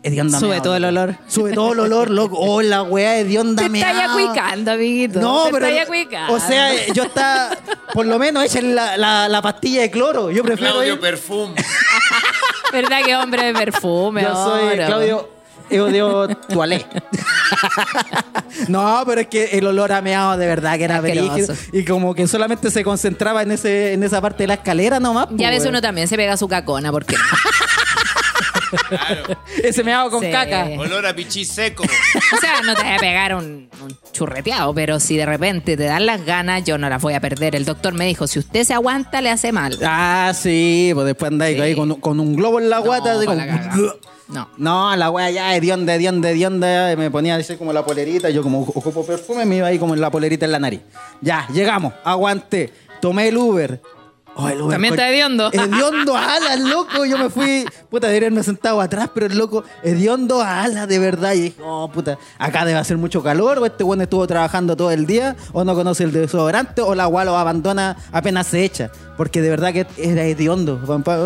[0.04, 1.16] Hedionda Sube todo el olor.
[1.28, 2.36] Sube todo el olor, loco.
[2.38, 4.10] Oh, la wea hedionda Te está meao.
[4.10, 5.20] acuicando, amiguito.
[5.20, 5.66] No, te pero.
[5.66, 6.32] está acuicando.
[6.34, 7.50] O sea, yo estaba.
[7.94, 10.30] Por lo menos echen la, la, la pastilla de cloro.
[10.32, 10.72] Yo prefiero.
[10.74, 11.54] Claudio ir- Perfume.
[12.72, 14.22] ¿Verdad que hombre de perfume?
[14.22, 14.76] yo soy?
[14.76, 15.28] Claudio.
[15.70, 16.84] Eudio Tualé.
[18.68, 21.54] no, pero es que el olor a meado de verdad que era brígido.
[21.72, 25.28] Y como que solamente se concentraba en ese en esa parte de la escalera nomás.
[25.30, 27.16] Ya pues, ves, uno también se pega su cacona, porque
[28.88, 29.37] Claro.
[29.62, 30.30] Ese meado con Sí.
[30.30, 30.66] caca.
[30.78, 31.82] Olor a pichí seco.
[31.85, 35.85] O sea, no te voy a pegar un, un churreteado, pero si de repente te
[35.85, 37.54] dan las ganas, yo no las voy a perder.
[37.56, 39.78] El doctor me dijo, si usted se aguanta, le hace mal.
[39.85, 41.62] Ah, sí, pues después andáis Sí.
[41.62, 43.12] ahí con, con un globo en la guata.
[43.12, 43.94] así pa' como- la cagada.
[44.28, 44.48] No.
[44.56, 46.96] No, la wea ya, hedionda, hedionda, hedionda.
[46.96, 48.30] Me ponía así como la polerita.
[48.30, 50.80] Yo como ocupo perfume, me iba ahí como en la polerita en la nariz.
[51.20, 52.72] Ya, llegamos, aguanté.
[53.02, 53.82] Tomé el Uber.
[54.35, 55.51] Oh, el Uber También está hediondo.
[55.53, 57.05] Hediondo a alas, loco.
[57.05, 60.99] Yo me fui, puta, debería haberme sentado atrás, pero el loco, hediondo a alas, de
[60.99, 61.35] verdad.
[61.35, 64.90] Y dije, oh, puta, acá debe hacer mucho calor, o este bueno estuvo trabajando todo
[64.90, 68.90] el día, o no conoce el desodorante, o la agua lo abandona apenas se echa.
[69.18, 70.79] Porque de verdad que era hediondo.
[70.87, 71.18] pa- pa-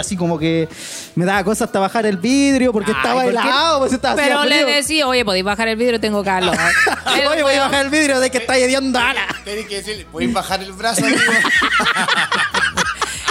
[0.00, 0.68] Así como que
[1.14, 4.44] me daba cosas hasta bajar el vidrio, porque Ay, estaba ¿por helado, pues estaba Pero
[4.44, 6.56] le decía, oye, podéis bajar el vidrio, tengo calor.
[7.06, 9.24] Oye, voy a weón- bajar el vidrio de que está hediondo a alas.
[9.48, 11.18] Tenés que decirle, ¿podéis bajar el brazo, amigo?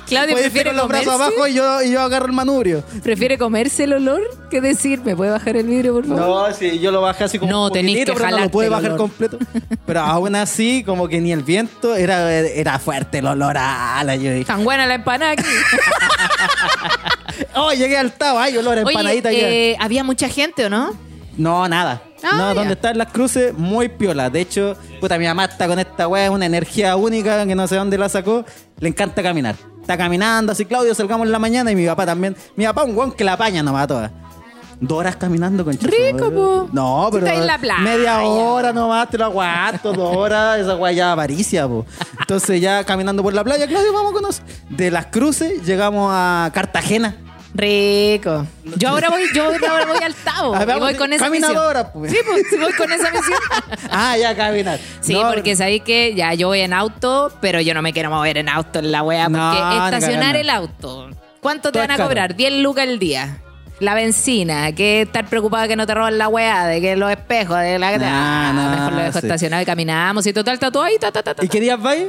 [0.07, 2.83] Claudio Puedes prefiere tener los brazos abajo y yo, y yo agarro el manubrio.
[3.03, 6.49] prefiere comerse el olor que decir, ¿me puede bajar el vidrio, por favor?
[6.49, 8.93] No, sí, yo lo bajé así como No, tenés que pero no lo el bajar
[8.93, 8.97] olor.
[8.97, 9.37] completo.
[9.85, 14.15] Pero aún así, como que ni el viento, era, era fuerte el olor a ala.
[14.15, 15.43] Yo dije, Tan buena la empanada aquí.
[17.55, 19.29] oh, llegué al tabo, ay, olor a empanadita.
[19.29, 21.06] Oye, eh, ¿había mucha gente o no?
[21.37, 22.01] No, nada.
[22.23, 22.53] Ah, no, ya.
[22.53, 24.29] donde están las cruces, muy piola.
[24.29, 27.75] De hecho, puta, mi mamá está con esta weá, una energía única que no sé
[27.75, 28.43] dónde la sacó.
[28.79, 29.55] Le encanta caminar.
[29.81, 32.35] Está caminando así, Claudio, salgamos en la mañana y mi papá también.
[32.55, 34.11] Mi papá un weón que la apaña nomás a todas.
[34.79, 36.69] Dos horas caminando con Rico, po.
[36.71, 37.25] No, pero.
[37.25, 37.81] está en la playa.
[37.81, 41.85] Media hora nomás, te lo aguanto, dos horas, esa weá ya avaricia, po.
[42.19, 44.43] Entonces ya caminando por la playa, Claudio, vamos a conocer.
[44.69, 47.15] De las cruces llegamos a Cartagena.
[47.57, 48.45] Rico.
[48.77, 50.53] Yo ahora voy, yo ahora voy al Tavo.
[50.55, 51.49] Ah, y voy con esa misión.
[51.51, 52.11] caminadora, pues.
[52.11, 53.39] Sí, pues sí voy con esa misión.
[53.91, 54.79] Ah, ya caminar.
[55.01, 58.09] Sí, No, porque sabéis que ya yo voy en auto, pero yo no me quiero
[58.09, 61.09] mover en auto en la wea, porque No, estacionar el auto.
[61.41, 62.35] ¿Cuánto te Todo van a cobrar?
[62.35, 63.39] 10 lucas el día.
[63.79, 67.59] La benzina, que estar preocupada que no te roban la weá, de que los espejos,
[67.59, 67.95] de la.
[67.97, 69.25] Nah, Ah, mejor lo dejo sí.
[69.27, 70.25] estacionado y caminamos.
[70.25, 70.97] Y total, está todo ahí.
[70.99, 71.45] Ta, ta, ta, ta.
[71.45, 72.07] ¿Y qué días vais?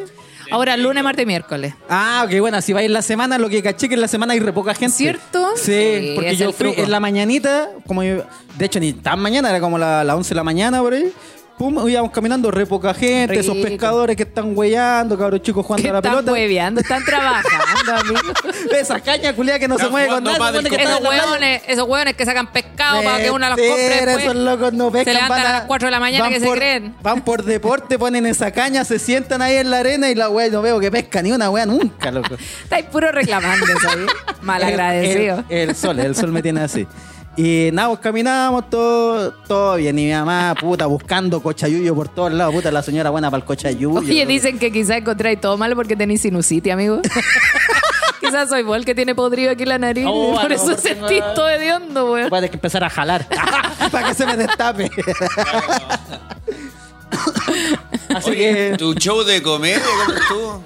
[0.51, 1.75] Ahora, lunes, martes y miércoles.
[1.89, 4.33] Ah, ok, bueno, si vais en la semana, lo que caché que en la semana
[4.33, 4.97] hay re poca gente.
[4.97, 5.47] ¿Cierto?
[5.57, 6.83] Sí, Sí, porque es yo el fui truco.
[6.83, 8.25] en la mañanita, como yo-
[8.57, 11.13] de hecho ni tan mañana, era como la- las 11 de la mañana por ahí.
[11.59, 15.92] Pum, íbamos caminando, re poca gente, esos pescadores que están huellando, cabros chicos jugando a
[15.94, 16.33] la están pelota.
[16.33, 18.33] hueveando, están trabajando, amigo.
[18.81, 20.53] Esa caña culia que no se Están mueve con nada.
[20.53, 24.18] que están Esos hueones, esos hueones que sacan pescado para que una los compre después.
[24.25, 25.14] Esos locos no pescan.
[25.14, 26.94] Se levantan van a las 4 de la mañana que se creen.
[27.03, 30.49] Van por deporte, ponen esa caña, se sientan ahí en la arena y la wea,
[30.51, 32.37] no veo que pesca ni una wea nunca, loco.
[32.62, 34.07] Estáis puro reclamando, ¿sabes?
[34.42, 35.44] Mal El- agradecido.
[35.49, 36.87] El, el sol, el sol me tiene así.
[37.40, 39.96] Y nada, pues caminábamos todo, todo bien.
[39.96, 42.53] Y mi mamá, puta, buscando cochayuyo por todos lados.
[42.53, 43.92] Puta, la señora buena para el cochayuyo.
[43.92, 47.01] Oye, dicen que quizás encontráis todo malo porque tenéis sinusitis, amigo.
[48.20, 50.05] quizás soy vos el que tiene podrido aquí la nariz.
[50.09, 52.29] Oh, por eso sentís tengo- todo hediondo, weón.
[52.29, 53.24] Puedes que empezar a jalar.
[53.92, 54.90] para que se me destape.
[58.16, 58.74] Así que.
[58.77, 60.62] ¿Tu show de comedia cómo estuvo?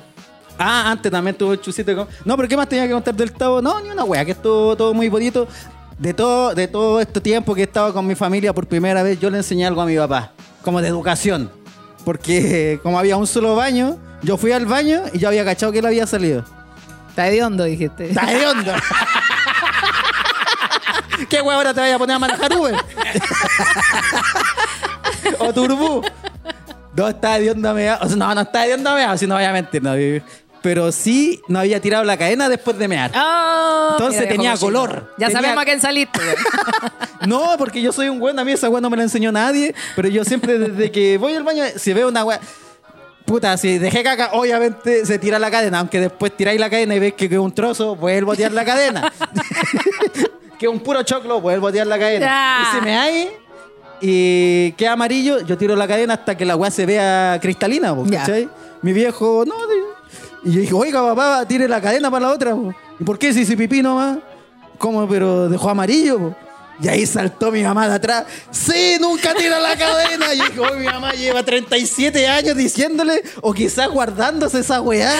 [0.59, 1.95] Ah, antes también tuvo el chusito.
[1.95, 3.61] con- No, pero ¿qué más tenía que contar del Tavo?
[3.61, 5.47] No, ni una wea, que estuvo todo muy bonito.
[6.03, 9.21] De todo, de todo este tiempo que he estado con mi familia por primera vez,
[9.21, 11.49] yo le enseñé algo a mi papá, como de educación.
[12.05, 15.79] Porque como había un solo baño, yo fui al baño y yo había cachado que
[15.79, 16.45] él había salido.
[17.09, 18.09] Está hediondo, dijiste.
[18.09, 18.83] ¡Está de onda!
[21.31, 22.75] ¿Qué wea ahora te vaya a poner a manejar Uber?
[25.39, 26.03] o Turbú.
[26.97, 28.01] No, está de onda mea.
[28.03, 29.93] O sea, no, no está de onda mea, si no vaya a mentir, no.
[30.63, 33.11] Pero sí no había tirado la cadena después de mear.
[33.15, 35.13] Oh, Entonces mira, tenía color.
[35.19, 36.19] Ya Tenía- sabemos a quién saliste.
[36.21, 36.37] weón.
[37.27, 39.75] No, porque yo soy un weón, a mí esa weá no me la enseñó nadie,
[39.95, 42.41] pero yo siempre desde que voy al baño, si veo una weá,
[43.25, 46.99] puta, si dejé caca, obviamente se tira la cadena, aunque después tiráis la cadena y
[46.99, 49.13] ves que queda un trozo, vuelvo a tirar la cadena.
[50.59, 52.27] que un puro choclo, vuelvo a tirar la cadena.
[52.27, 52.63] Ya.
[52.63, 53.29] Y si me hay
[54.01, 57.95] y queda amarillo, yo tiro la cadena hasta que la weá se vea cristalina.
[58.11, 58.49] ¿cachai?
[58.83, 59.55] Mi viejo, no.
[60.45, 62.57] Y yo dije, oiga papá, tire la cadena para la otra.
[62.99, 64.19] ¿y por qué si hice pipí nomás?
[64.79, 65.09] ¿Cómo?
[65.09, 66.35] Pero dejó amarillo.
[66.83, 68.25] Y ahí saltó mi mamá de atrás.
[68.51, 68.97] ¡Sí!
[69.01, 70.35] ¡Nunca tira la cadena!
[70.35, 75.13] Y "Oh, mi mamá lleva 37 años diciéndole, o quizás guardándose esa weá.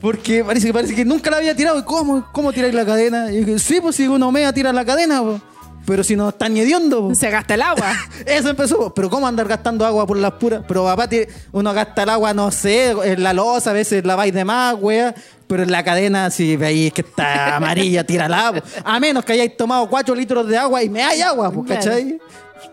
[0.00, 1.78] Porque parece que parece que nunca la había tirado.
[1.78, 2.26] ¿Y cómo?
[2.32, 3.30] ¿Cómo tiráis la cadena?
[3.32, 5.40] Y yo dije, sí, pues si uno mea, tira la cadena, po.
[5.86, 7.14] Pero si no está ni hediondo.
[7.14, 7.92] Se gasta el agua.
[8.26, 10.62] Eso empezó, pero ¿cómo andar gastando agua por las puras?
[10.66, 11.08] Pero papá,
[11.52, 14.76] uno gasta el agua, no sé, en la losa, a veces la vais de más,
[14.80, 15.14] wea.
[15.46, 18.52] Pero en la cadena, si veis que está amarilla, tírala.
[18.54, 18.62] po.
[18.84, 21.68] A menos que hayáis tomado 4 litros de agua y me hay agua, pues.
[21.68, 22.18] ¿cachai?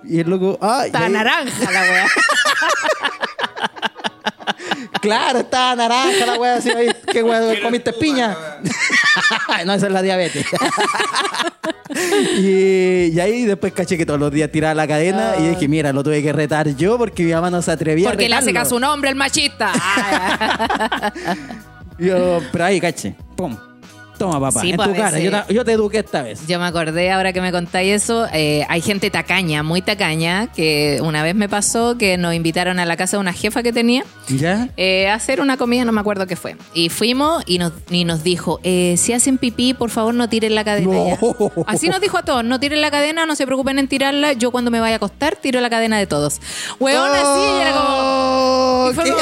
[0.06, 2.08] Y el loco, ah, Está ahí- naranja la weá.
[5.02, 8.38] Claro, estaba naranja la wea, así, ahí, ¿qué wea, comiste piña?
[9.66, 10.46] no, esa es la diabetes.
[12.38, 15.92] y, y ahí después caché que todos los días tiraba la cadena y dije, mira,
[15.92, 18.54] lo tuve que retar yo porque mi mamá no se atrevía Porque a le hace
[18.54, 19.72] caso a un hombre, el machista.
[21.98, 23.16] Yo, pero ahí, caché.
[23.36, 23.56] Pum.
[24.22, 24.62] Toma, papá.
[24.62, 25.20] Sí, en pues, tu cara.
[25.20, 26.46] Yo te, yo te eduqué esta vez.
[26.48, 28.28] Yo me acordé ahora que me contáis eso.
[28.34, 32.86] eh, hay gente tacaña, muy tacaña, que una vez me pasó que nos invitaron a
[32.86, 34.70] la casa de una jefa que tenía ¿Ya?
[34.78, 36.56] eh, a hacer una comida, no me acuerdo qué fue.
[36.74, 40.54] Y fuimos y nos, y nos dijo: eh, Si hacen pipí, por favor no tiren
[40.56, 40.92] la cadena.
[40.94, 41.08] No.
[41.08, 41.18] ya".
[41.68, 44.34] Así nos dijo a todos: No tiren la cadena, no se preocupen en tirarla.
[44.34, 46.40] Yo cuando me vaya a acostar, tiro la cadena de todos.
[46.80, 47.88] Weón, así, y era como.
[47.90, 49.22] ¡Oh, Y fue como!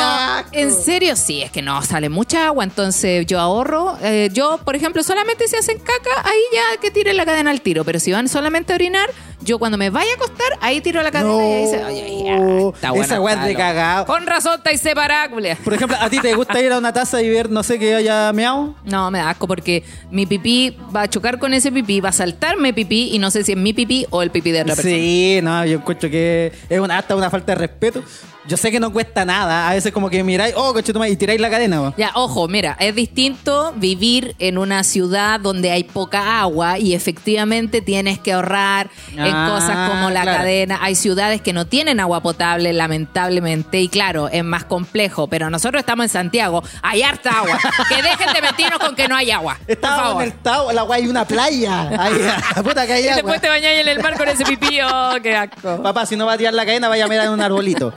[0.52, 1.16] ¿En serio?
[1.16, 3.98] Sí, es que no, sale mucha agua, entonces yo ahorro.
[4.34, 7.84] Yo, por ejemplo, solamente si hacen caca, ahí ya que tiren la cadena al tiro.
[7.84, 9.10] Pero si van solamente a orinar,
[9.42, 11.84] yo cuando me vaya a acostar, ahí tiro la cadena y ahí se.
[11.84, 12.36] Oye, ya,
[12.74, 14.06] está bueno, Esa weá de cagado.
[14.06, 15.58] Con razón estáis separados, culia.
[15.64, 17.96] Por ejemplo, ¿a ti te gusta ir a una taza y ver, no sé, que
[17.96, 18.76] haya meado?
[18.84, 22.14] No, me da asco porque mi pipí va a chocar con ese pipí, va a
[22.14, 24.96] saltarme pipí y no sé si es mi pipí o el pipí de otra persona.
[24.96, 28.04] Sí, no, yo encuentro que es una, hasta una falta de respeto.
[28.50, 29.70] Yo sé que no cuesta nada.
[29.70, 31.82] A veces como que miráis, oh, coche, y tiráis la cadena.
[31.82, 31.94] po.
[31.98, 37.82] Ya, ojo, mira, es distinto vivir en una ciudad donde hay poca agua y efectivamente
[37.82, 40.38] tienes que ahorrar en Ah, cosas como la claro.
[40.40, 40.80] cadena.
[40.82, 45.80] Hay ciudades que no tienen agua potable, lamentablemente, y claro, es más complejo, pero nosotros
[45.80, 47.58] estamos en Santiago, hay harta agua.
[47.88, 49.58] que dejen de mentirnos con que no hay agua.
[49.82, 50.24] favor.
[50.24, 51.90] en el Tao, la weá, hay una playa.
[52.02, 52.14] Ahí,
[52.64, 53.16] puta que hay Y agua.
[53.16, 55.82] después te bañáis en el mar con ese pipí, oh, qué asco.
[55.82, 57.94] Papá, si no va a tirar la cadena, vaya a mirar en un arbolito.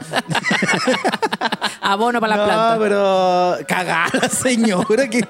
[1.81, 2.77] Abono para las no, plantas.
[2.79, 5.07] pero cagada, señora.
[5.09, 5.27] Que...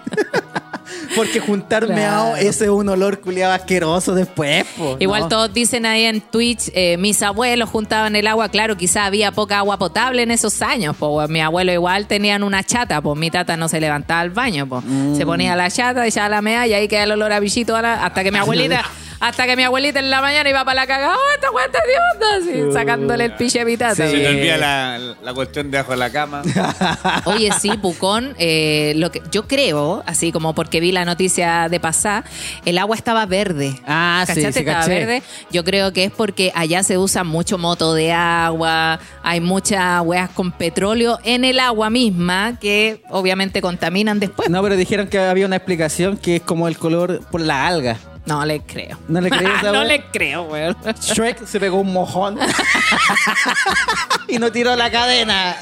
[1.15, 1.95] Porque juntar Claro.
[1.95, 4.65] meado, ese es un olor culiado asqueroso después.
[4.77, 4.97] po.
[4.99, 5.27] Igual No.
[5.29, 9.57] todos dicen ahí en Twitch, eh, mis abuelos juntaban el agua, claro, quizá había poca
[9.59, 13.57] agua potable en esos años, pues mi abuelo igual tenían una chata, pues mi tata
[13.57, 15.15] no se levantaba al baño, pues Mm.
[15.15, 18.05] se ponía la chata, echaba la mea y ahí queda el olor a bichito a
[18.05, 18.37] hasta que mi
[18.77, 18.83] abuelita,
[19.23, 21.93] hasta que mi abuelita en la mañana iba para la cagada, ¡oh, esta cuenta de
[22.13, 22.63] onda!
[22.67, 23.95] Así, sacándole el piche a mi tata.
[23.95, 24.11] Sí.
[24.11, 26.41] Se te olvida la, la cuestión debajo de la cama.
[27.25, 31.79] Oye, sí, Pucón, eh, lo que yo creo, así como porque vi la noticia de
[31.79, 32.25] pasar,
[32.65, 33.79] el agua estaba verde.
[33.87, 34.89] Ah, sí, sí, Estaba caché.
[34.89, 35.23] verde.
[35.51, 40.29] Yo creo que es porque allá se usa mucho moto de agua, hay muchas weas
[40.31, 44.49] con petróleo en el agua misma que obviamente contaminan después.
[44.49, 47.67] No, No, pero dijeron que había una explicación que es como el color por la
[47.67, 47.97] alga.
[48.45, 48.97] Le creo.
[49.07, 49.27] ¿No le
[49.59, 50.75] esa no le creo, weón.
[51.01, 52.39] Shrek se pegó un mojón
[54.27, 55.55] y no tiró la cadena.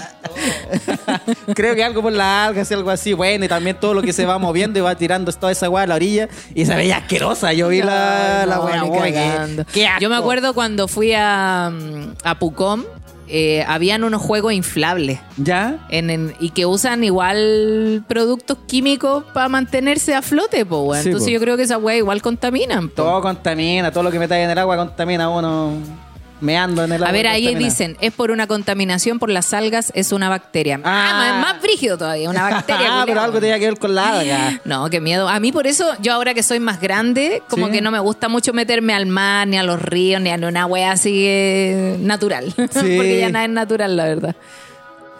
[1.56, 3.14] Creo que algo por la alga, algo así.
[3.14, 5.84] Bueno, y también todo lo que se va moviendo y va tirando toda esa weá
[5.84, 7.54] a la orilla y se veía asquerosa.
[7.54, 9.44] Yo vi la, la No, weá.
[9.44, 9.66] asco.
[10.00, 12.86] Yo me acuerdo cuando fui a, mm, a Pucón,
[13.32, 15.20] eh, habían unos juegos inflables.
[15.38, 15.80] ¿Ya?
[15.90, 21.02] En, en- y que usan igual productos químicos para mantenerse a flote, po, weón.
[21.04, 21.34] Sí, Entonces po.
[21.34, 22.90] yo creo que esas weas igual contaminan.
[22.90, 23.04] po.
[23.04, 25.74] Todo contamina, todo lo que metáis en el agua contamina uno
[26.42, 27.10] meando en el agua.
[27.10, 30.80] A ver, ahí dicen, es por una contaminación por las algas, es una bacteria.
[30.84, 31.14] Ah, Ah.
[31.42, 32.88] más, más brígido todavía, una bacteria.
[32.90, 34.62] ah, pero algo tenía que ver con la alga.
[34.66, 35.28] No, qué miedo.
[35.30, 37.74] A mí por eso, yo ahora que soy más grande, como Sí.
[37.74, 40.66] que no me gusta mucho meterme al mar, ni a los ríos, ni a una
[40.66, 42.54] wea así eh, natural.
[42.56, 44.36] Porque ya nada es natural, la verdad.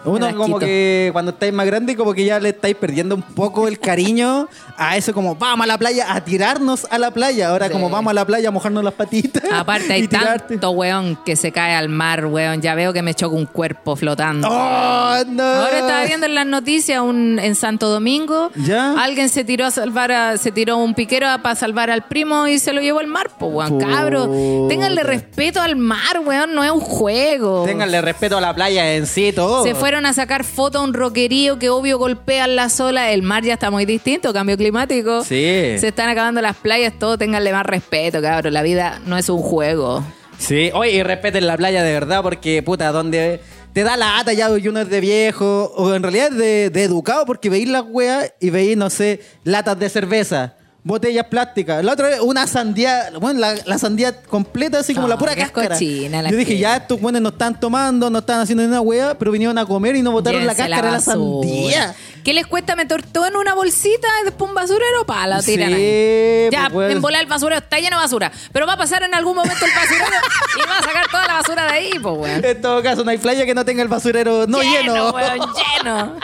[0.04, 3.68] Uno como que cuando estáis más grande como que ya le estáis perdiendo un poco
[3.68, 7.50] el cariño a eso como vamos a la playa, a tirarnos a la playa.
[7.50, 7.72] Ahora Sí.
[7.72, 9.42] como vamos a la playa a mojarnos las patitas.
[9.52, 10.54] Aparte hay tirarte.
[10.54, 12.60] tanto weón que se cae al mar, weón.
[12.60, 14.48] Ya veo que me choca un cuerpo flotando.
[14.50, 15.42] ¡Oh, no!
[15.42, 18.50] Ahora estaba viendo en las noticias un, en Santo Domingo.
[18.56, 19.00] ¿Ya?
[19.02, 22.58] Alguien se tiró a salvar a, se tiró un piquero para salvar al primo y
[22.58, 23.70] se lo llevó al mar, pues weón.
[23.78, 23.86] Puta.
[23.86, 26.54] Cabro, ténganle respeto al mar, weón.
[26.54, 27.64] No es un juego.
[27.64, 29.62] Ténganle respeto a la playa en sí todo.
[29.62, 33.10] Se fueron a sacar fotos a un roquerío que obvio golpean la sola.
[33.10, 35.22] El mar ya está muy distinto, cambio climático.
[35.22, 35.76] Sí.
[35.76, 38.54] Se están acabando las playas, todo ténganle más respeto, cabrón.
[38.54, 40.02] La vida no es un juego.
[40.38, 43.42] Sí, oye, y respeten la playa de verdad porque, puta, donde
[43.74, 46.70] te da la ata ya y uno es de viejo, o en realidad es de,
[46.70, 50.54] de educado porque veis las weas y veis, no sé, latas de cerveza.
[50.84, 51.84] Botellas plásticas.
[51.84, 55.34] La otra vez, una sandía, bueno, la, la sandía completa, así como No, la pura
[55.36, 55.76] qué cáscara.
[55.76, 58.80] cochina la Yo dije, ya estos buenos no están tomando, no están haciendo ni una
[58.80, 61.94] wea, pero vinieron a comer y no botaron la cáscara de la sandía.
[62.24, 65.04] ¿Qué les cuesta meter todo en una bolsita y después un basurero?
[65.06, 66.48] Pa, la tiran Sí, ahí.
[66.52, 66.92] Ya, pues, pues.
[66.92, 68.30] en volar el basurero está lleno de basura.
[68.52, 70.04] Pero va a pasar en algún momento el basurero
[70.56, 72.44] y va a sacar toda la basura de ahí, pues, weón.
[72.44, 75.10] En todo caso, no hay playa que no tenga el basurero no lleno.
[75.10, 75.40] weón,
[75.82, 76.16] lleno.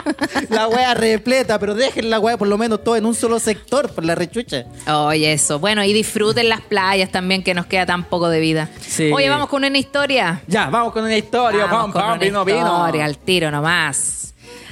[0.50, 3.90] la wea repleta, pero dejen la wea por lo menos todo en un solo sector,
[3.92, 4.66] por la rechucha.
[4.86, 5.58] Oye, eso.
[5.58, 8.68] Bueno, y disfruten las playas también, que nos queda tan poco de vida.
[8.80, 9.10] Sí.
[9.12, 10.42] Oye, vamos con una historia.
[10.46, 11.64] Ya, vamos con una historia.
[11.66, 12.84] Vamos Pam, con pam, una vino, vino.
[13.02, 14.27] al tiro nomás.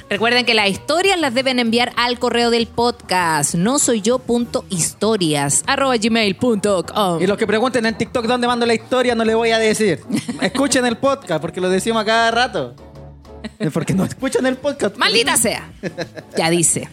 [0.09, 4.65] Recuerden que las historias las deben enviar al correo del podcast no soy yo punto
[4.69, 9.35] historias arroba gmail.com Y los que pregunten en TikTok dónde mando la historia, no le
[9.35, 10.01] voy a decir.
[10.41, 12.75] Escuchen el podcast, porque lo decimos a cada rato.
[13.73, 14.97] Porque no escuchan el podcast.
[14.97, 15.71] Maldita sea.
[16.35, 16.89] Ya dice.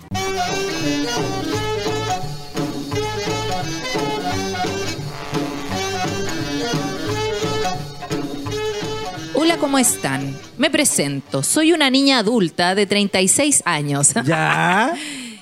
[9.44, 10.34] Hola, ¿cómo están?
[10.56, 11.42] Me presento.
[11.42, 14.14] Soy una niña adulta de 36 años.
[14.24, 14.94] Ya.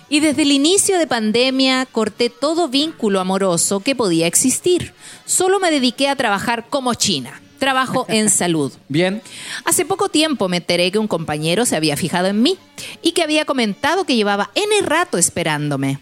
[0.08, 4.92] Y desde el inicio de pandemia corté todo vínculo amoroso que podía existir.
[5.24, 7.40] Solo me dediqué a trabajar como china.
[7.60, 8.72] Trabajo en salud.
[8.88, 9.22] Bien.
[9.64, 12.58] Hace poco tiempo me enteré que un compañero se había fijado en mí
[13.02, 16.00] y que había comentado que llevaba N rato esperándome.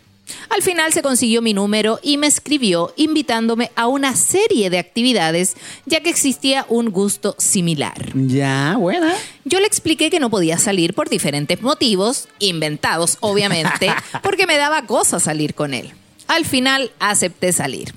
[0.49, 5.57] Al final se consiguió mi número y me escribió invitándome a una serie de actividades,
[5.87, 8.13] ya que existía un gusto similar.
[8.15, 9.15] Ya, buena.
[9.45, 14.87] Yo le expliqué que no podía salir por diferentes motivos, inventados obviamente, porque me daba
[14.87, 15.91] cosa salir con él.
[16.27, 17.95] Al final acepté salir.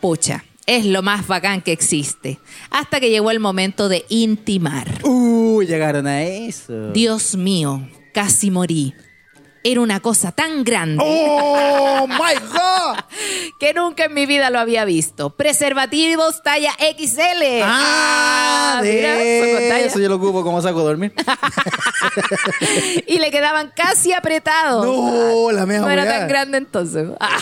[0.00, 2.38] Pucha, es lo más bacán que existe.
[2.70, 5.00] Hasta que llegó el momento de intimar.
[5.04, 6.92] Uh, llegaron a eso.
[6.92, 8.94] Dios mío, casi morí.
[9.66, 12.98] Era una cosa tan grande ¡Oh, my God!
[13.58, 15.30] que nunca en mi vida lo había visto.
[15.30, 17.62] Preservativos talla XL.
[17.62, 21.14] Ah, de mira, eso yo lo ocupo como saco de dormir.
[23.06, 24.84] Y le quedaban casi apretados.
[24.84, 27.08] No, la mea No era tan grande entonces.
[27.20, 27.38] Ah.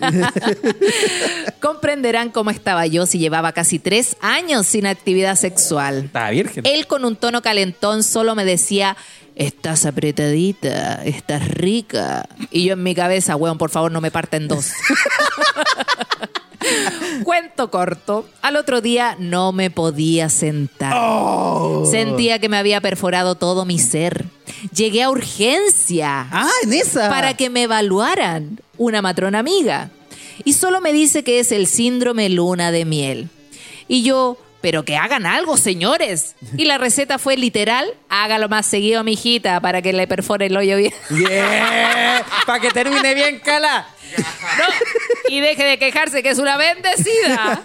[1.60, 6.04] Comprenderán cómo estaba yo si llevaba casi tres años sin actividad sexual.
[6.06, 6.64] Estaba virgen.
[6.66, 8.96] Él con un tono calentón solo me decía,
[9.36, 12.28] estás apretadita, estás rica.
[12.50, 14.70] Y yo en mi cabeza, weón, por favor no me parten dos.
[17.22, 20.94] Cuento corto, al otro día no me podía sentar.
[21.88, 24.24] Sentía que me había perforado todo mi ser.
[24.74, 27.08] Llegué a urgencia Ah, en esa.
[27.08, 29.90] para que me evaluaran una matrona amiga.
[30.44, 33.28] Y solo me dice que es el síndrome luna de miel.
[33.88, 36.34] Y yo, pero que hagan algo, señores.
[36.56, 40.76] Y la receta fue literal, hágalo más seguido, mijita, para que le perfore el hoyo
[40.76, 40.92] bien.
[41.08, 42.24] Bien.
[42.46, 43.86] Para que termine bien, cala.
[44.18, 44.64] No,
[45.28, 47.62] y deje de quejarse que es una bendecida.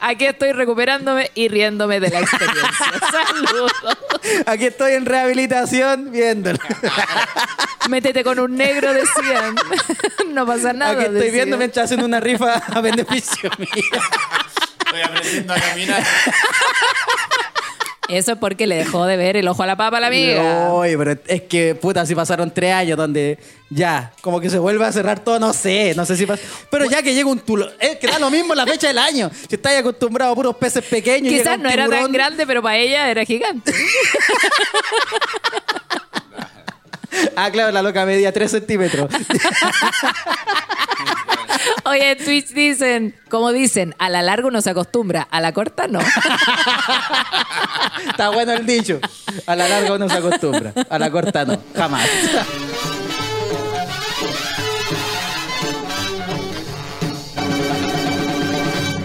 [0.00, 2.92] Aquí estoy recuperándome y riéndome de la experiencia.
[3.10, 3.72] Saludos.
[4.46, 6.58] Aquí estoy en rehabilitación viéndolo.
[7.88, 9.56] Métete con un negro, decían.
[10.28, 10.92] No pasa nada.
[10.92, 11.58] Aquí estoy decían.
[11.58, 14.00] mientras hacen una rifa a beneficio mío.
[14.94, 16.04] Estoy aprendiendo a caminar.
[18.08, 20.70] Eso es porque le dejó de ver el ojo a la papa a la amiga.
[20.70, 23.38] Oye, pero es que, puta, si pasaron tres años donde
[23.70, 26.42] ya, como que se vuelve a cerrar todo, no sé, no sé si pasa.
[26.70, 29.30] Pero ya que llega un tulo, es que da lo mismo la fecha del año.
[29.48, 32.46] Si estáis acostumbrado a puros peces pequeños, y llega Quizás un no era tan grande,
[32.46, 33.72] pero para ella era gigante.
[37.36, 39.10] Ah, claro, la loca medía 3 centímetros.
[41.84, 45.86] Oye, en Twitch dicen, como dicen, a la larga uno se acostumbra, a la corta
[45.86, 46.00] no.
[48.08, 49.00] Está bueno el dicho.
[49.46, 50.72] A la larga uno se acostumbra.
[50.88, 51.58] A la corta no.
[51.74, 52.08] Jamás.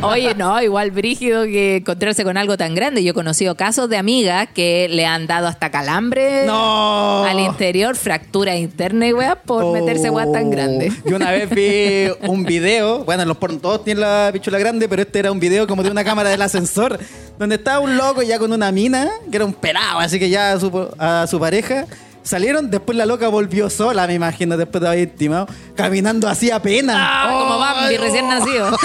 [0.01, 3.03] Oye, no, igual brígido que encontrarse con algo tan grande.
[3.03, 7.25] Yo he conocido casos de amigas que le han dado hasta calambre No.
[7.25, 10.91] al interior, fractura interna y weá, por meterse weá tan grande.
[11.03, 15.01] Yo una vez vi un video, bueno, los pornos todos tienen la pichula grande, pero
[15.01, 16.97] este era un video como de una cámara del ascensor,
[17.37, 20.53] donde estaba un loco ya con una mina, que era un pelado, así que ya
[20.53, 21.85] a su, a su pareja.
[22.21, 26.95] Salieron, después la loca volvió sola, me imagino, después de haber intimado, caminando así apenas.
[26.99, 28.77] Ah, como Bambi Ay, recién oh, nacido.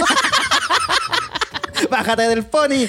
[1.91, 2.87] Bájate del pony.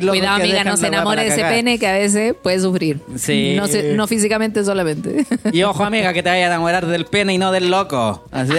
[0.00, 3.00] Locos Cuidado, que amiga, no se enamore de ese pene que a veces puede sufrir.
[3.16, 3.54] Sí.
[3.56, 5.24] No, se- no físicamente solamente.
[5.52, 8.26] Y ojo, amiga, que te vaya a enamorar del pene y no del loco.
[8.30, 8.52] Así.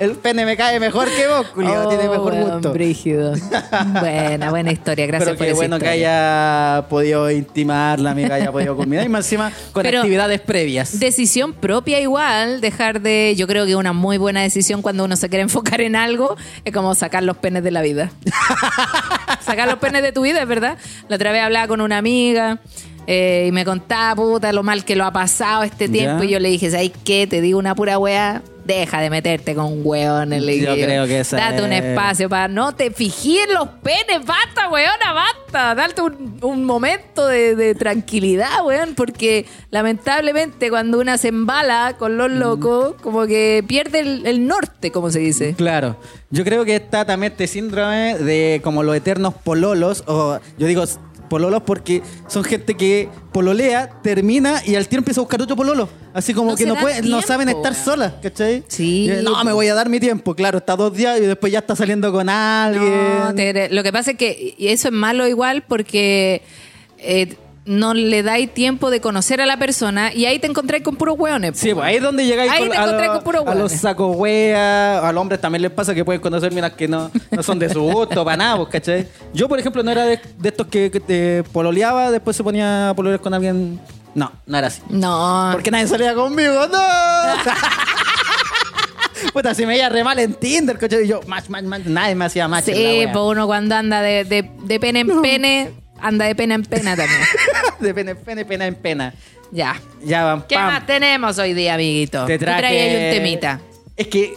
[0.00, 1.88] El pene me cae mejor que vos, Julio.
[1.88, 2.72] tiene mejor Oh, weón, gusto.
[2.72, 3.34] brígido.
[4.00, 5.06] Buena, buena historia.
[5.06, 9.04] Gracias Pero por qué esa bueno que haya podido intimar la amiga, haya podido culminar.
[9.04, 10.98] Y más encima con Pero- actividades previas.
[10.98, 15.28] Decisión propia igual, dejar de, yo creo que una muy buena decisión cuando uno se
[15.28, 18.10] quiere enfocar en algo es como sacar los penes de la vida.
[19.40, 20.78] sacar los penes de tu vida, es verdad.
[21.08, 22.58] La otra vez hablaba con una amiga
[23.06, 26.22] eh, y me contaba, puta, lo mal que lo ha pasado este tiempo.
[26.22, 26.28] Ya.
[26.28, 27.26] Y yo le dije, ¿sabes qué?
[27.26, 30.42] Te digo una pura wea, deja de meterte con hueones.
[30.42, 30.86] le Yo dije.
[30.86, 34.68] creo que esa Date un es- espacio para no te fijí en los penes, basta,
[34.70, 35.74] weona, basta.
[35.74, 42.16] Darte un, un momento de, de tranquilidad, weón, porque lamentablemente cuando una se embala con
[42.16, 45.54] los locos, como que pierde el, el norte, como se dice.
[45.54, 45.96] Claro.
[46.30, 50.84] Yo creo que está también este síndrome de como los eternos pololos, o yo digo
[51.34, 55.88] pololos porque son gente que pololea, termina y al tiempo empieza a buscar otro pololo.
[56.12, 58.62] Así como No que no, puede, no tiempo, saben estar solas, ¿cachai?
[58.68, 59.10] Sí.
[59.10, 60.34] Y, No, me voy a dar mi tiempo.
[60.36, 62.92] Claro, está dos días y después ya está saliendo con alguien.
[63.18, 66.42] No, te- lo que pasa es que y eso es malo igual porque
[66.98, 67.34] eh,
[67.66, 71.16] no le dais tiempo de conocer a la persona y ahí te encontráis con puros
[71.18, 71.58] hueones.
[71.58, 73.72] Sí, pues ahí es donde llegáis Ahí con- te a, lo- con puro a los
[73.72, 77.42] sacos wea, a los hombres también les pasa que pueden conocer minas que no, no
[77.42, 79.08] son de su gusto, para nada, pues, ¿cachai?
[79.32, 82.90] Yo, por ejemplo, no era de, de estos que, que te pololeaba, después se ponía
[82.90, 83.80] a pololear con alguien.
[84.14, 84.82] No, no era así.
[84.90, 85.48] No.
[85.52, 86.78] Porque nadie salía conmigo, ¡no!
[89.32, 91.04] Puta, si me veía re mal en Tinder, ¿cachai?
[91.04, 92.66] Y yo, match, match, match, nadie me hacía match.
[92.66, 96.62] Sí, pues uno cuando anda de, de, de pena en pene, anda de pena en
[96.62, 97.20] pena también.
[97.80, 99.14] de pena en pena, pena en pena.
[99.50, 99.80] Ya.
[100.04, 100.42] Ya van.
[100.42, 100.66] ¿Qué pam.
[100.66, 102.24] más tenemos hoy día, amiguito?
[102.26, 102.66] Te traje...
[102.66, 103.60] ahí un temita.
[103.96, 104.34] Es que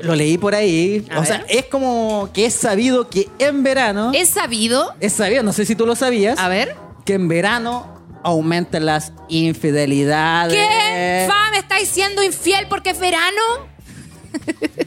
[0.00, 1.06] lo leí por ahí.
[1.10, 1.46] A o sea, ver.
[1.48, 4.12] es como que es sabido que en verano.
[4.14, 4.94] ¿Es sabido?
[5.00, 6.38] Es sabido, no sé si tú lo sabías.
[6.38, 6.74] A ver.
[7.04, 10.52] Que en verano aumentan las infidelidades.
[10.54, 11.26] ¿Qué?
[11.28, 13.75] ¿Fa me estáis siendo infiel porque es verano?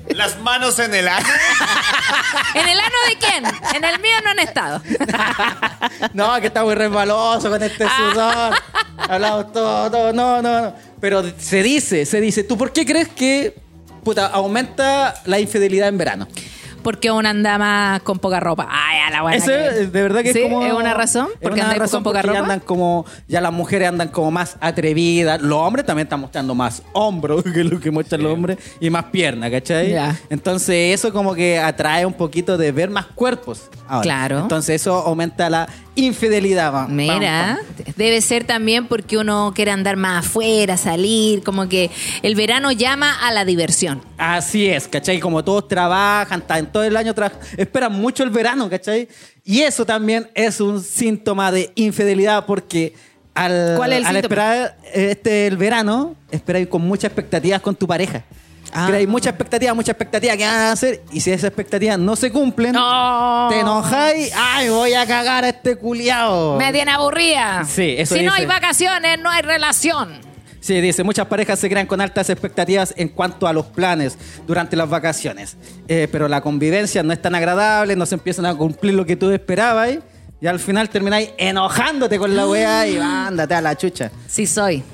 [0.10, 1.28] Las manos en el ano.
[2.54, 3.46] ¿En el ano de quién?
[3.76, 4.82] En el mío no han estado.
[6.14, 8.54] No, que está muy resbaloso con este sudor.
[8.98, 10.14] Hablamos todo, todo.
[10.14, 10.76] No, no, no.
[11.00, 12.44] Pero se dice, se dice.
[12.44, 13.56] ¿Tú por qué crees que
[14.04, 16.28] puta, aumenta la infidelidad en verano?
[16.84, 18.68] Porque uno anda más con poca ropa.
[18.70, 19.38] Ay, a la buena.
[19.38, 20.40] Eso que- es de verdad que ¿Sí?
[20.40, 20.66] es como.
[20.66, 21.28] ¿Es una razón?
[21.42, 22.40] Porque razón con poca ropa.
[22.40, 23.06] andan como.
[23.28, 25.42] Ya las mujeres andan como más atrevidas.
[25.42, 29.06] Los hombres también están mostrando más hombros que lo que muestran los hombres y más
[29.06, 29.92] piernas, ¿cachai?
[29.92, 30.18] Ya.
[30.30, 33.64] Entonces, eso como que atrae un poquito de ver más cuerpos.
[33.88, 34.02] ahora.
[34.04, 34.40] Claro.
[34.40, 36.72] Entonces, eso aumenta la infidelidad.
[36.72, 37.60] pam, Mira,
[37.96, 41.90] debe ser también porque uno quiere andar más afuera, salir, como que
[42.22, 44.02] el verano llama a la diversión.
[44.18, 45.20] Así es, ¿cachai?
[45.20, 47.14] Como todos trabajan, todo el año,
[47.58, 49.08] esperan mucho el verano, ¿cachai?
[49.44, 52.94] Y eso también es un síntoma de infidelidad porque
[53.34, 54.20] al, ¿Cuál es el al síntoma?
[54.20, 58.24] esperar este, el verano, esperáis con muchas expectativas con tu pareja.
[58.74, 58.86] Ah.
[58.88, 62.32] Creáis muchas expectativas, muchas expectativas que van a hacer y si esas expectativas no se
[62.32, 63.48] cumplen, No.
[63.50, 66.58] te enojáis, ¡ay, voy a cagar a este culiao!
[66.58, 67.66] Me tiene aburrida.
[67.66, 68.42] Sí, eso Si no dice.
[68.44, 70.28] hay vacaciones, no hay relación.
[70.62, 74.76] Sí, dice, muchas parejas se crean con altas expectativas en cuanto a los planes durante
[74.76, 75.56] las vacaciones.
[75.88, 79.16] Eh, pero la convivencia no es tan agradable, no se empiezan a cumplir lo que
[79.16, 79.98] tú esperabas
[80.42, 84.12] y al final termináis enojándote con la weá y ándate a la chucha.
[84.28, 84.84] Sí soy.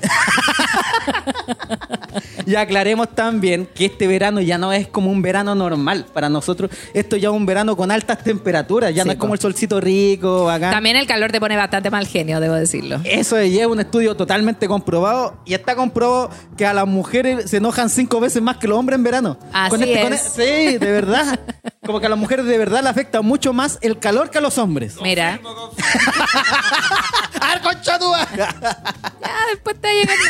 [2.46, 6.06] Y aclaremos también que este verano ya no es como un verano normal.
[6.12, 9.34] Para nosotros, esto ya es un verano con altas temperaturas, ya Sí, no es como
[9.34, 10.48] el solcito rico.
[10.60, 13.00] También el calor te pone bastante mal genio, debo decirlo.
[13.04, 17.58] Eso ya es un estudio totalmente comprobado y está comprobado que a las mujeres se
[17.58, 19.38] enojan cinco veces más que los hombres en verano.
[19.52, 20.20] Así con es.
[20.20, 21.38] sí, de verdad.
[21.86, 24.40] Como que a las mujeres de verdad le afecta mucho más el calor que a
[24.40, 24.96] los hombres.
[25.02, 25.38] Mira,
[27.40, 28.36] ¡Ah, concha tu madre!
[28.36, 30.24] ya después te llegando.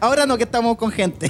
[0.00, 1.28] Ahora no que estamos con gente.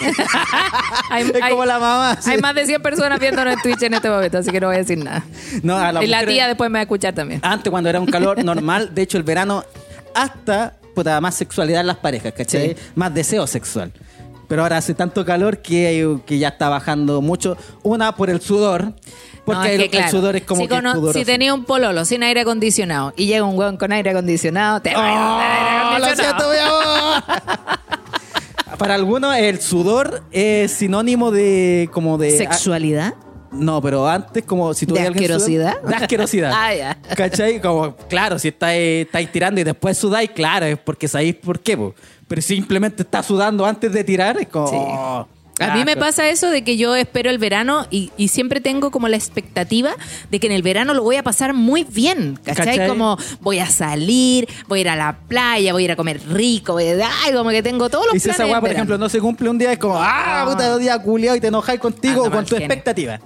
[1.11, 2.19] Hay, es hay- como la mamá.
[2.21, 2.31] sí.
[2.31, 4.77] hay más de 100 personas viéndonos en Twitch en este momento, así que no voy
[4.77, 5.23] a decir nada.
[5.63, 7.41] No, a las y la mujeres- tía después me va a escuchar también.
[7.43, 9.65] Antes, cuando era un calor normal, de hecho, el verano
[10.15, 12.69] hasta puta, más sexualidad en las parejas, ¿cachai?
[12.69, 12.77] Sí.
[12.95, 13.93] Más deseo sexual.
[14.49, 17.57] Pero ahora hace tanto calor que, que ya está bajando mucho.
[17.83, 18.93] Una por el sudor.
[19.45, 21.19] Porque No, es el, que, el claro, sudor es como si, que cono- pudoroso.
[21.19, 24.95] si tenía un pololo sin aire acondicionado y llega un hueón con aire acondicionado, te
[24.95, 27.25] va a aire ¡Oh, lo acondicionado.
[28.79, 33.15] Para algunos el sudor es sinónimo de como de ¿Sexualidad?
[33.53, 35.81] No, pero antes como si tú ¿De asquerosidad?
[35.83, 36.53] De asquerosidad.
[36.57, 36.99] Ah, ya.
[37.15, 37.61] ¿Cachai?
[37.61, 41.77] Como, claro, si estáis, estáis tirando y después sudáis, claro, es porque sabéis por qué,
[41.77, 41.95] po.
[42.29, 44.69] Pero si simplemente estás sudando antes de tirar, es como...
[44.69, 44.77] Sí.
[44.79, 45.27] oh,
[45.61, 48.91] A mí me pasa eso de que yo espero el verano y, y siempre tengo
[48.91, 49.95] como la expectativa
[50.31, 52.67] de que en el verano lo voy a pasar muy bien, ¿cachai?
[52.67, 52.89] ¿Cachai?
[52.89, 56.21] Como voy a salir, voy a ir a la playa, voy a ir a comer
[56.29, 58.69] rico, voy a, ay, como que tengo todos los Y si planes esa weá, por
[58.71, 58.79] verano.
[58.79, 61.79] ejemplo, no se cumple un día, es como, ah, puta, día culiado y te enojáis
[61.79, 62.67] contigo Anda o con tu genio.
[62.67, 63.21] expectativa.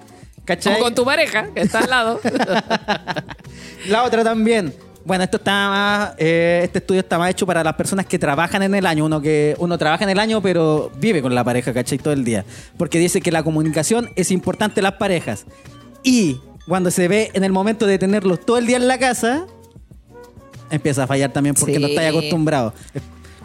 [0.45, 0.75] ¿Cachai?
[0.75, 2.21] Como con tu pareja, que está al lado.
[3.87, 4.75] La otra también.
[5.09, 8.63] Bueno, esto está más, eh, este estudio está más hecho para las personas que trabajan
[8.63, 9.07] en el año.
[9.07, 11.97] Uno que uno trabaja en el año, pero vive con la pareja, ¿cachai?
[11.97, 12.45] Todo el día.
[12.77, 15.47] Porque dice que la comunicación es importante en las parejas.
[16.03, 16.37] Y
[16.69, 19.47] cuando se ve en el momento de tenerlos todo el día en la casa,
[20.71, 21.81] empieza a fallar también porque Sí.
[21.81, 22.75] no estáis acostumbrados.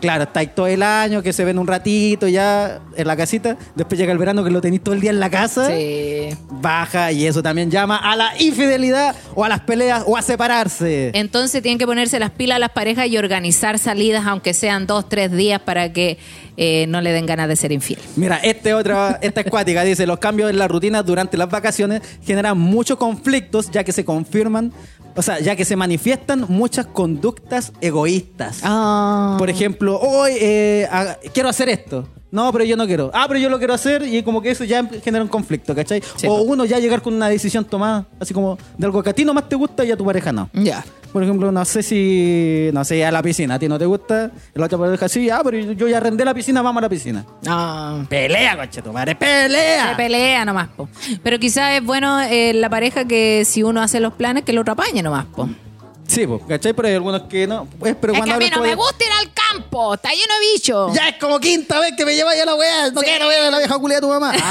[0.04, 3.56] Claro, estáis todo el año, que se ven un ratito ya en la casita.
[3.74, 6.36] Después llega el verano que lo tenéis todo el día en la casa sí.
[6.50, 11.12] baja y eso también llama a la infidelidad o a las peleas o a separarse.
[11.14, 15.08] Entonces tienen que ponerse las pilas a las parejas y organizar salidas, aunque sean dos,
[15.08, 16.18] tres días, para que
[16.58, 18.00] eh, no le den ganas de ser infiel.
[18.16, 22.58] Mira, este otra, esta escuática dice, los cambios en la rutina durante las vacaciones generan
[22.58, 24.72] muchos conflictos ya que se confirman,
[25.16, 28.60] o sea, ya que se manifiestan muchas conductas egoístas.
[28.64, 29.36] Ah.
[29.38, 30.88] Por ejemplo, hoy eh,
[31.34, 32.08] quiero hacer esto.
[32.34, 33.12] No, pero yo no quiero.
[33.14, 36.02] Ah, pero yo lo quiero hacer y como que eso ya genera un conflicto, ¿cachai?
[36.16, 39.14] Sí, o uno ya llegar con una decisión tomada, así como de algo que a
[39.14, 40.50] ti nomás te gusta y a tu pareja no.
[40.52, 40.84] Ya.
[41.12, 44.32] Por ejemplo, no sé si, no sé, a la piscina, a ti no te gusta,
[44.56, 47.24] la otra pareja sí, ah, pero yo ya arrendé la piscina, vamos a la piscina.
[47.46, 48.04] Ah.
[48.10, 49.90] Pelea, coche tu madre, pelea.
[49.92, 50.90] Se pelea nomás, po.
[51.22, 54.58] Pero quizás es bueno eh, la pareja que si uno hace los planes, que el
[54.58, 55.48] otro apañe nomás, po.
[56.14, 56.74] Sí, pues, ¿cachai?
[56.74, 57.66] Pero hay algunos que no.
[57.80, 60.34] Pues, pero es que cuando a mí no me gusta ir al campo, está lleno
[60.36, 60.94] de bichos.
[60.94, 62.92] Ya es como quinta vez que me lleváis a la weá.
[62.92, 64.32] No quiero ver a la vieja culia de tu mamá.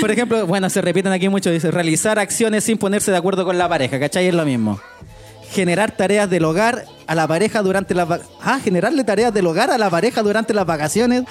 [0.00, 3.58] Por ejemplo, bueno, se repiten aquí mucho, dice, realizar acciones sin ponerse de acuerdo con
[3.58, 4.28] la pareja, ¿cachai?
[4.28, 4.80] Es lo mismo.
[5.50, 9.70] generar tareas del hogar a la pareja durante las va- ah, generarle tareas del hogar
[9.70, 11.22] a la pareja durante las vacaciones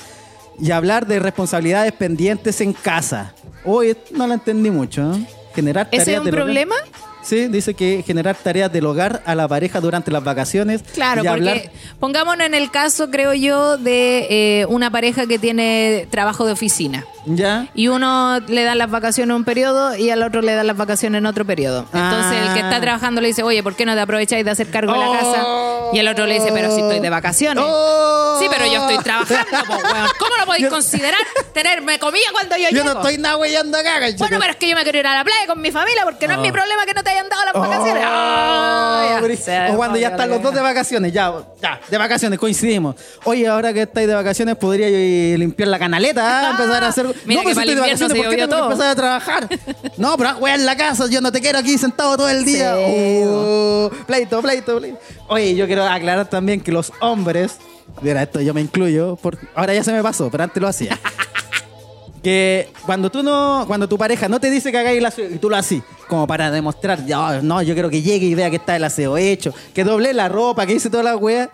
[0.60, 3.34] y hablar de responsabilidades pendientes en casa.
[3.66, 5.14] Uy, no la entendí mucho.
[5.14, 5.28] ¿eh?
[5.56, 6.76] Generar ¿Ese es un del hogar- problema?
[7.24, 10.84] Sí, dice que generar tareas del hogar a la pareja durante las vacaciones.
[10.94, 14.28] Claro, porque hablar- pongámonos en el caso, creo yo, de
[14.62, 17.04] eh, una pareja que tiene trabajo de oficina.
[17.26, 17.68] ¿Ya?
[17.74, 20.78] Y uno le da las vacaciones en un periodo y al otro le da las
[20.78, 21.86] vacaciones en otro periodo.
[21.94, 22.82] Entonces el que está Ah.
[22.82, 25.14] trabajando le dice, oye, ¿por qué no te aprovecháis de hacer cargo de la Oh.
[25.14, 25.46] casa?
[25.94, 27.64] Y el otro le dice, pero si estoy de vacaciones.
[27.66, 28.38] Oh.
[28.40, 30.08] Sí, pero yo estoy trabajando, weón.
[30.20, 31.20] ¿Cómo no podéis Yo- considerar
[31.54, 32.94] tenerme comida cuando yo, Yo llego?
[32.94, 35.24] no estoy nada weyando acá, Bueno, pero es que yo me quiero ir a la
[35.24, 36.42] playa con mi familia porque no es Oh.
[36.42, 38.04] mi problema que no te hayan dado las vacaciones.
[38.06, 39.72] Oh, Ah, ya.
[39.74, 42.96] o cuando ya están los dos de vacaciones, ya, ya, de vacaciones, coincidimos.
[43.24, 47.15] Oye, ahora que estáis de vacaciones, podría yo limpiar la canaleta, ah, empezar a hacer.
[47.26, 48.64] Mira no, que para el invierno se ¿por qué todo?
[48.66, 49.50] empezar a trabajar?
[49.98, 52.76] no, pero weá en la casa, yo no te quiero aquí sentado todo el día.
[52.76, 53.22] Sí.
[53.26, 55.00] Oh, pleito, pleito, pleito.
[55.28, 57.58] Oye, yo quiero aclarar también que los hombres,
[58.02, 61.00] mira, esto yo me incluyo, por, ahora ya se me pasó, pero antes lo hacía.
[62.26, 65.38] que cuando tú no, cuando tu pareja no te dice que hagáis el aseo y
[65.38, 68.56] tú lo haces, como para demostrar, ya, no, yo quiero que llegue y vea que
[68.56, 71.52] está el aseo hecho, que doble la ropa, que hice toda la wea,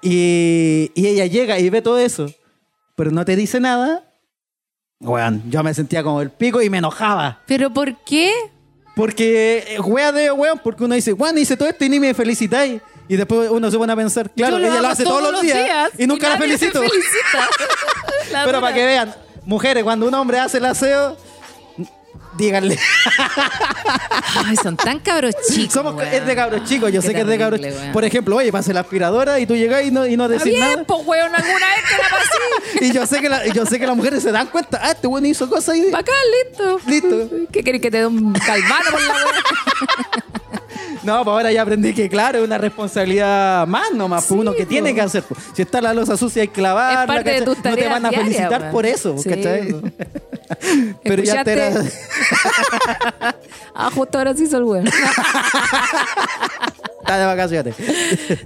[0.00, 2.30] y, y ella llega y ve todo eso,
[2.94, 4.11] pero no te dice nada,
[5.02, 7.40] weón, yo me sentía como el pico y me enojaba.
[7.46, 8.32] ¿Pero por qué?
[8.94, 12.80] Porque, eh, de weón, porque uno dice, weón, hice todo esto y ni me felicitáis.
[13.08, 15.90] Y después uno se pone a pensar, claro, Yo ella lo hace todos los días,
[15.98, 16.78] y nunca la nadie felicito.
[16.80, 17.48] felicita.
[18.32, 18.60] La Pero dura.
[18.60, 21.16] para que vean, mujeres, cuando un hombre hace el aseo,
[22.36, 22.78] díganle.
[24.46, 25.72] Ay, son tan cabros chicos.
[25.72, 26.12] Somos, weón.
[26.12, 27.92] es de cabros chicos, yo Qué sé que es de cabros weón.
[27.92, 30.74] Por ejemplo, oye, pase la aspiradora y tú llegas y no, y no decís nada.
[30.74, 32.28] bien, pues, weón, alguna vez te la pasé.
[32.80, 35.06] Y yo sé que la- yo sé que las mujeres se dan cuenta, ah, este
[35.06, 36.14] weón hizo cosas y Bacán,
[36.48, 36.80] listo.
[36.86, 37.30] Listo.
[37.52, 40.22] ¿Qué querés que te dé un calmano por la weón?
[41.02, 44.62] No, pues ahora ya aprendí que, claro, es una responsabilidad más nomás, pues, uno que
[44.64, 44.68] po.
[44.68, 45.22] tiene que hacer.
[45.24, 45.40] pues.
[45.54, 47.00] Si está la losa sucia, hay que lavarla.
[47.02, 47.54] Es parte de ¿cachai?
[47.54, 49.74] tus No te van a diarias, felicitar por eso, Sí, ¿cachai?
[51.02, 51.72] Pero ya te era...
[53.74, 54.84] Ah, justo ahora sí hizo el weón.
[57.02, 57.74] Está de vacaciones.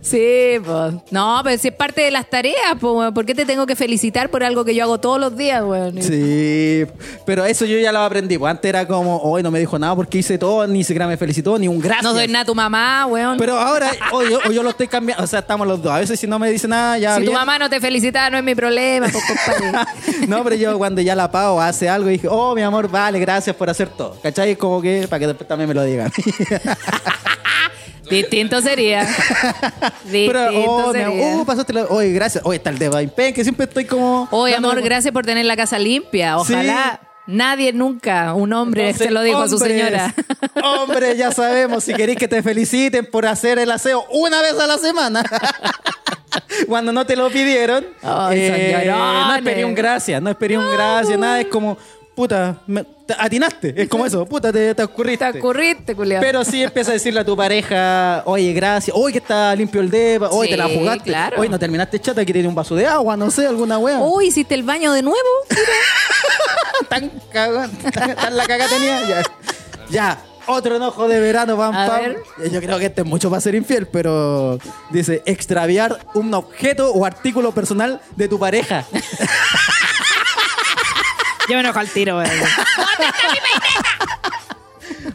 [0.00, 0.94] Sí, pues.
[1.11, 3.12] No, pero si es parte de las tareas, pues, weón.
[3.12, 6.00] ¿Por qué te tengo que felicitar por algo que yo hago todos los días, weón?
[6.02, 6.86] Sí,
[7.24, 8.38] pero eso yo ya lo aprendí.
[8.38, 11.16] Pues antes era como, hoy no me dijo nada porque hice todo, ni siquiera me
[11.16, 12.04] felicitó, ni un gracias.
[12.04, 13.36] No soy nada tu mamá, weón.
[13.38, 15.92] Pero ahora, o yo, o yo lo estoy cambiando, o sea, estamos los dos.
[15.92, 18.38] A veces si no me dice nada, ya si tu mamá no te felicita, no
[18.38, 19.86] es mi problema, pues, compadre.
[20.28, 23.54] no, pero yo cuando ya la pago hace algo, dije, oh, mi amor, vale, gracias
[23.54, 24.16] por hacer todo.
[24.22, 24.52] ¿Cachai?
[24.52, 26.11] Es como que, para que después también me lo digan.
[28.11, 29.02] Distinto sería.
[30.04, 31.07] Distinto pero, oh, mi sería.
[31.07, 31.84] amor, oh, pasaste la...
[31.86, 32.44] Oye, gracias.
[32.44, 34.28] Oye, está el de Vainpen, que siempre estoy como...
[34.30, 36.38] Oye, dándole- amor, gracias por tener la casa limpia.
[36.38, 40.14] Ojalá nadie nunca, un hombre, se lo dijo a su hombres, señora.
[40.62, 44.66] Hombre, ya sabemos, si queréis que te feliciten por hacer el aseo una vez a
[44.66, 45.22] la semana.
[46.68, 50.70] Cuando no te lo pidieron, eh, Ay, son no esperé un gracias, no esperé un
[50.70, 51.76] gracias, nada, es como,
[52.16, 55.32] puta, me- te atinaste, es como eso, puta, te, te ocurriste.
[55.32, 56.20] Te ocurriste, culiao.
[56.20, 59.90] Pero sí empieza a decirle a tu pareja, oye, gracias, oye, que está limpio el
[59.90, 61.38] depa, oye, te la jugaste, claro.
[61.40, 63.98] oye, no terminaste chata, quieres ir un vaso de agua, no sé, alguna wea.
[64.00, 65.18] Uy, ¿hiciste el baño de nuevo?
[66.88, 69.00] tan cagón, tan, tan la caga tenía.
[69.06, 69.22] Ya.
[69.90, 72.00] ya, otro enojo de verano, pam, A pam.
[72.00, 72.50] ver.
[72.50, 74.58] Yo creo que este es mucho para ser infiel, pero
[74.90, 78.84] dice extraviar un objeto o artículo personal de tu pareja.
[81.49, 82.30] Yo me enojo al tiro, weón.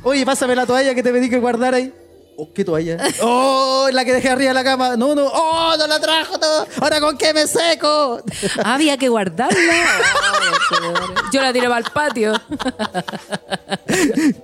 [0.03, 1.93] Oye, pásame la toalla que te pedí que guardar ahí.
[2.41, 2.97] Oh, ¿Qué toalla?
[3.21, 4.97] Oh, la que dejé arriba de la cama.
[4.97, 5.27] No, no.
[5.27, 6.39] Oh, no la trajo.
[6.39, 6.65] No.
[6.81, 8.19] Ahora con qué me seco.
[8.63, 9.57] Había que guardarla.
[11.31, 12.33] Yo la tiré para el patio.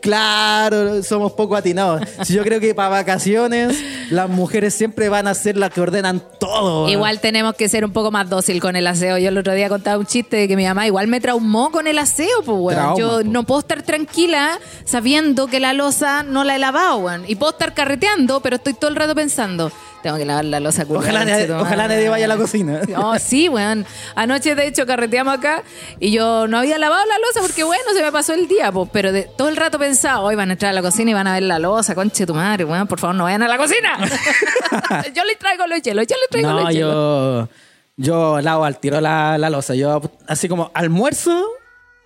[0.01, 2.01] Claro, somos poco atinados.
[2.27, 3.77] Yo creo que para vacaciones
[4.11, 6.87] las mujeres siempre van a ser las que ordenan todo.
[6.89, 9.17] Igual tenemos que ser un poco más dócil con el aseo.
[9.17, 11.87] Yo el otro día contaba un chiste de que mi mamá igual me traumó con
[11.87, 12.95] el aseo, pues, weón.
[12.97, 13.23] Yo po.
[13.23, 17.23] no puedo estar tranquila sabiendo que la losa no la he lavado, weón.
[17.27, 19.71] Y puedo estar carreteando, pero estoy todo el rato pensando,
[20.03, 22.81] tengo que lavar la losa, Ojalá, nadie, ojalá nadie vaya a la cocina.
[22.97, 23.85] Oh, sí, weón.
[24.13, 25.63] Anoche, de hecho, carreteamos acá
[25.97, 28.89] y yo no había lavado la losa porque, bueno, se me pasó el día, pues.
[28.91, 31.27] Pero de, todo el rato pensaba, hoy van a entrar a la cocina y van
[31.27, 33.97] a ver la losa, conche tu madre, weón, por favor, no vayan a la cocina.
[35.15, 37.49] yo les traigo los hielos, yo les traigo No, los hielos.
[37.95, 39.75] yo, yo lavo al tiro la, la losa.
[39.75, 41.47] Yo, así como almuerzo,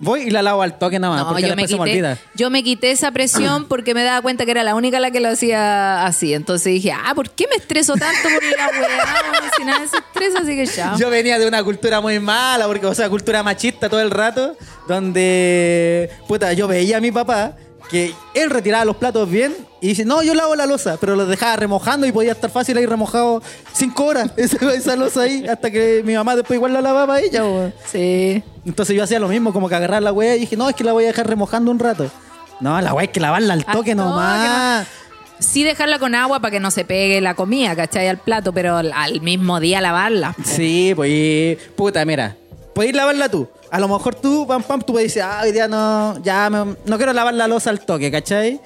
[0.02, 1.24] voy y la lavo al toque nada más.
[1.24, 2.18] No, porque yo me, después se me quité, olvida.
[2.36, 5.20] yo me quité esa presión porque me daba cuenta que era la única la que
[5.20, 6.34] lo hacía así.
[6.34, 9.52] Entonces dije, ah, ¿por qué me estreso tanto por la weá?
[9.56, 10.98] Si nada se estresa, así que chao.
[10.98, 14.58] Yo venía de una cultura muy mala, porque, o sea, cultura machista todo el rato,
[14.88, 17.56] donde, puta, yo veía a mi papá
[17.92, 21.28] que él retiraba los platos bien y dice, no, yo lavo la losa, pero los
[21.28, 25.70] dejaba remojando y podía estar fácil ahí remojado cinco horas esa, esa losa ahí, hasta
[25.70, 27.44] que mi mamá después igual la lavaba ella.
[27.44, 27.74] weón.
[27.92, 28.42] Sí.
[28.66, 30.84] Entonces yo hacía lo mismo, como que agarrar la weá y dije, no, es que
[30.84, 32.10] la voy a dejar remojando un rato.
[32.62, 34.88] No, la weá hay que lavarla al toque nomás.
[35.40, 38.08] Sí dejarla con agua para que no se pegue la comida, ¿cachai?
[38.08, 40.36] Al plato, pero al, mismo día lavarla.
[40.46, 42.38] Sí, pues, puta, mira,
[42.82, 43.48] puedes lavarla tú.
[43.70, 46.76] A lo mejor tú, pam, pam, tú puedes decir, ah, hoy día no, ya me-
[46.86, 48.60] no quiero lavar la losa al toque, ¿cachai?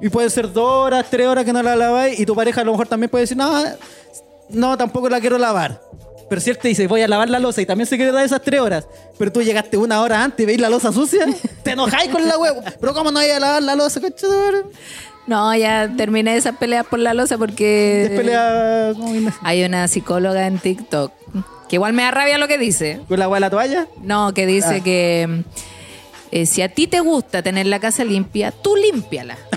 [0.00, 2.64] Y puede ser dos horas, tres horas que no la laváis y tu pareja a
[2.64, 3.50] lo mejor también puede decir, no,
[4.50, 5.80] no, tampoco la quiero lavar.
[6.28, 8.24] Pero si él te dice, voy a lavar la losa y también se quiere dar
[8.24, 8.86] esas tres horas,
[9.18, 11.26] pero tú llegaste una hora antes y veis la losa sucia,
[11.64, 12.62] te enojáis con la huevo.
[12.80, 14.70] Pero ¿cómo no voy a lavar la losa, cachador?
[15.26, 18.92] No, ya terminé esas peleas por la losa porque Es pelea
[19.42, 21.10] hay una psicóloga en TikTok
[21.68, 23.00] que igual me da rabia lo que dice.
[23.08, 23.86] con la hueá de la toalla.
[24.02, 24.84] No, que dice Ah.
[24.84, 25.42] que
[26.30, 29.38] eh, si a ti te gusta tener la casa limpia, tú límpiala.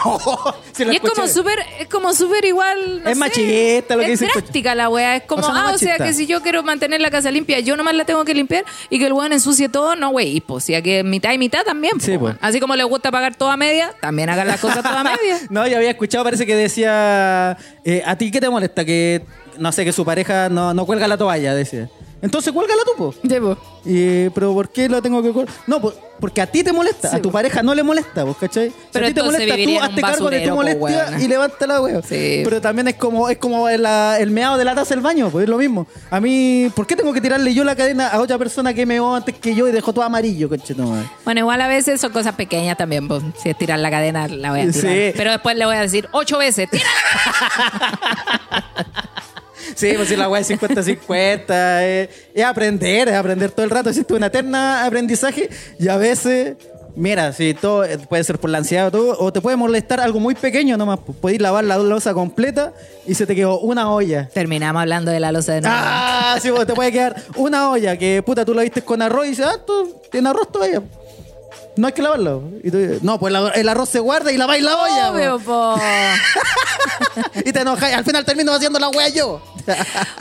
[0.80, 3.04] Lo y es como súper, es como súper igual.
[3.04, 5.18] no Es sé, machista lo que es dice el drástica la wea.
[5.18, 7.32] Es como, O sea, no ah, o sea que si yo quiero mantener la casa
[7.32, 10.38] limpia, yo nomás la tengo que limpiar y que el weón ensucie todo, no, güey.
[10.38, 12.00] Y pues, si a que mitad y mitad también.
[12.00, 12.20] Sí, po.
[12.22, 12.36] pues.
[12.42, 15.40] Así como le gusta pagar toda media, también hagan las cosas toda media.
[15.50, 18.86] No, yo había escuchado, parece que decía, eh, ¿a ti qué te molesta?
[18.86, 19.26] Que,
[19.58, 21.90] no sé, que su pareja no, no cuelga la toalla, decía.
[22.22, 23.14] Entonces cuélgala tú, po.
[23.14, 23.58] Sí, po.
[23.86, 25.54] Y, pero ¿por qué la tengo que colgar?
[25.68, 27.34] No, po, porque a ti te molesta, Sí, a tu po.
[27.34, 28.70] pareja no le molesta, ¿vos cachai?
[28.70, 31.80] Si Pero a ti te molesta, tú hazte cargo de tu po, molestia y levántala,
[31.82, 32.04] weón.
[32.04, 32.42] Sí.
[32.44, 35.30] Pero también es como, es como el, la- el meado de la taza del baño,
[35.30, 35.88] pues es lo mismo.
[36.12, 39.16] A mí, ¿por qué tengo que tirarle yo la cadena a otra persona que meó
[39.16, 41.10] antes que yo y dejó todo amarillo, cachetón?
[41.24, 43.08] Bueno, igual a veces son cosas pequeñas también.
[43.08, 43.24] pues.
[43.42, 44.92] Si es tirar la cadena, la voy a tirar.
[44.92, 45.14] Sí.
[45.16, 46.84] Pero después le voy a decir ocho veces, tira.
[49.80, 53.88] Sí, pues si la weá es 50-50, eh, es aprender, es aprender todo el rato.
[53.88, 55.50] Existe una eterna aprendizaje
[55.80, 56.58] y a veces,
[56.98, 60.02] mira, si todo eh, puede ser por la ansiedad o todo, o te puede molestar
[60.02, 61.00] algo muy pequeño nomás.
[61.22, 62.74] Podéis lavar la losa completa
[63.08, 64.28] y se te quedó una olla.
[64.34, 65.78] Terminamos hablando de la losa de nuevo.
[65.80, 69.28] Ah, sí, pues te puede quedar una olla que puta tú la viste con arroz
[69.28, 70.84] y dices, ah, tú tienes arroz todavía.
[71.80, 72.44] No hay que lavarlo.
[72.62, 75.12] Y tú dices, no, pues la- el arroz se guarda y laváis la olla.
[75.12, 75.80] Obvio, po.
[77.46, 77.90] Y te enojas.
[77.92, 79.42] y Al final termino haciendo la wea yo.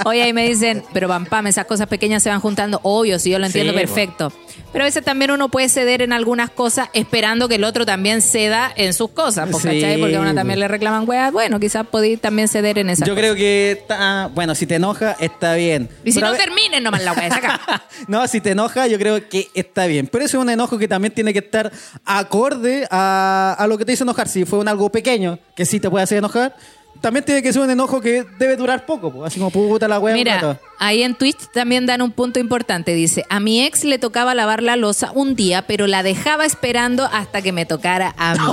[0.05, 2.81] Oye, ahí me dicen, pero pam, pam, esas cosas pequeñas se van juntando.
[2.83, 4.33] Obvio, sí, yo lo entiendo Sí, perfecto.
[4.73, 8.21] Pero a veces también uno puede ceder en algunas cosas esperando que el otro también
[8.21, 9.99] ceda en sus cosas, po, Sí, ¿cachai?
[9.99, 11.33] Porque a uno también le reclaman weas.
[11.33, 13.21] Bueno, quizás podéis también ceder en esas Yo cosas.
[13.23, 15.89] creo que está, bueno, si te enoja, está bien.
[16.05, 17.61] Y si Pero a no, ver- terminen nomás la wea, saca.
[18.09, 20.07] no, si te enoja, yo creo que está bien.
[20.09, 21.73] Pero ese es un enojo que también tiene que estar
[22.05, 24.29] acorde a, a lo que te hizo enojar.
[24.29, 26.55] Si fue un algo pequeño que sí te puede hacer enojar,
[27.01, 29.13] también tiene que ser un enojo que debe durar poco.
[29.13, 29.25] po.
[29.25, 30.15] Así como puta la wea.
[30.15, 32.93] Mira, ahí en Twitch también dan un punto importante.
[32.93, 37.05] Dice, a mi ex le tocaba lavar la losa un día, pero la dejaba esperando
[37.13, 38.41] hasta que me tocara a mí.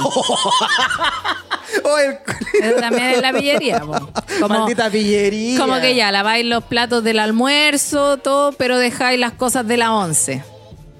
[1.84, 3.80] Oh, el- también es la pillería.
[3.82, 4.10] po.
[4.40, 5.60] Como, Maldita pillería.
[5.60, 9.94] como que ya laváis los platos del almuerzo, todo, pero dejáis las cosas de la
[9.94, 10.44] once.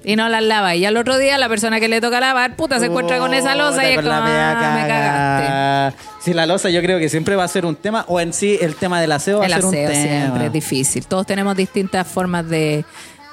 [0.06, 0.80] Y no las laváis.
[0.80, 3.56] Y al otro día la persona que le toca lavar, puta, se encuentra con esa
[3.56, 4.18] losa y es como, la
[4.52, 5.98] "Ah, me cagaste.
[6.22, 8.56] Sí, la losa yo creo que siempre va a ser un tema, o en sí
[8.60, 10.02] el tema del aseo va El a ser un aseo tema.
[10.20, 11.06] siempre es difícil.
[11.06, 12.84] Todos tenemos distintas formas de,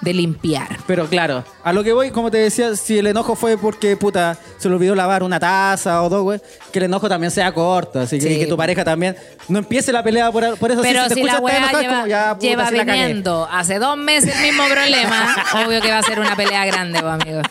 [0.04, 0.78] de limpiar.
[0.88, 4.38] Pero claro, a lo que voy, como te decía, si el enojo fue porque, puta,
[4.58, 6.40] se le olvidó lavar una taza o dos, güey,
[6.72, 8.00] que el enojo también sea corto.
[8.00, 8.34] Así que, Sí.
[8.34, 9.16] y que tu pareja también
[9.48, 10.82] no empiece la pelea por, por eso.
[10.82, 13.48] Pero si, te si la escuchas enojada, es lleva, como, ya, puta, lleva la viniendo
[13.52, 15.36] hace dos meses el mismo problema,
[15.66, 17.42] obvio que va a ser una pelea grande, pues, amigo.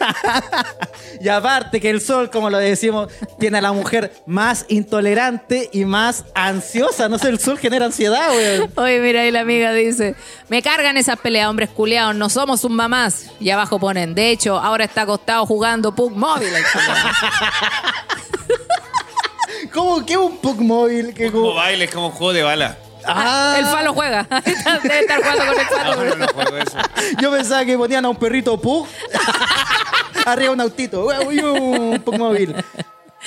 [1.20, 5.84] Y aparte que el sol, como lo decimos, tiene a la mujer más intolerante y
[5.84, 7.08] más ansiosa.
[7.08, 8.70] No sé, el sol genera ansiedad, güey.
[8.76, 10.14] Oye, mira, ahí la amiga dice,
[10.48, 13.26] me cargan esas peleas, hombres culiados, no somos sus mamás.
[13.38, 16.48] Y abajo ponen, de hecho, ahora está acostado jugando Pug móvil.
[16.54, 16.96] el culiao".
[19.72, 21.12] ¿Cómo que un Pug móvil?
[21.14, 21.54] Que Como como...
[21.56, 22.76] baile, es como un juego de bala.
[23.06, 24.24] Ah, El falo juega.
[24.82, 26.16] Debe estar jugando con el Ah, falo.
[26.16, 26.78] no juego eso.
[27.20, 28.86] Yo pensaba que ponían a un perrito Pug
[30.26, 31.06] arriba un autito.
[31.06, 32.54] Un móvil.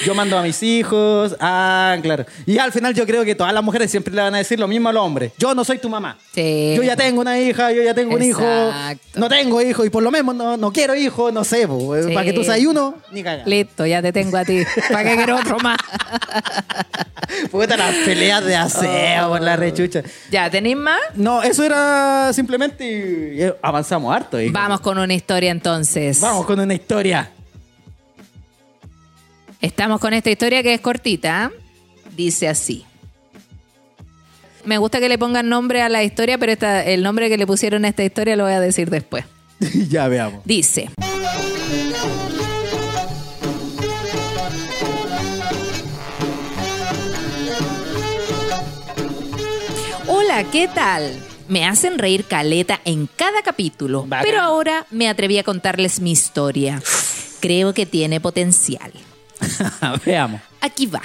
[0.06, 1.36] Yo mando a mis hijos.
[1.40, 2.26] Ah, claro.
[2.46, 4.68] Y al final yo creo que todas las mujeres siempre le van a decir lo
[4.68, 5.32] mismo al hombre.
[5.38, 6.18] Yo no soy tu mamá.
[6.34, 6.74] Sí.
[6.76, 8.42] Yo ya tengo una hija, yo ya tengo un hijo.
[8.42, 9.20] Exacto.
[9.20, 11.68] No tengo hijo y por lo menos no, no quiero hijo, no sé.
[11.68, 12.14] Sí.
[12.14, 13.48] Para que tú seas uno, ni cagar.
[13.48, 14.64] Listo, ya te tengo a ti.
[14.92, 15.78] ¿Para qué quiero otro más?
[17.52, 20.02] Puta las peleas de aseo por la rechucha.
[20.32, 21.00] Ya, ¿tenéis más?
[21.16, 24.40] No, eso era simplemente y avanzamos harto.
[24.40, 24.54] hijo.
[24.54, 26.20] Vamos con una historia entonces.
[26.20, 27.30] Vamos con una historia.
[29.64, 31.46] Estamos con esta historia que es cortita.
[31.46, 31.52] ¿ah?
[32.18, 32.84] Dice así.
[34.66, 36.52] Me gusta que le pongan nombre a la historia, pero
[36.86, 39.24] el nombre que le pusieron a esta historia lo voy a decir después.
[39.90, 40.42] ya veamos.
[40.44, 40.90] Dice.
[50.08, 51.10] Hola, ¿qué tal?
[51.48, 56.84] Me hacen reír caleta en cada capítulo, pero ahora me atreví a contarles mi historia.
[57.40, 58.92] Creo que tiene potencial.
[60.06, 60.42] Veamos.
[60.62, 61.02] Aquí va.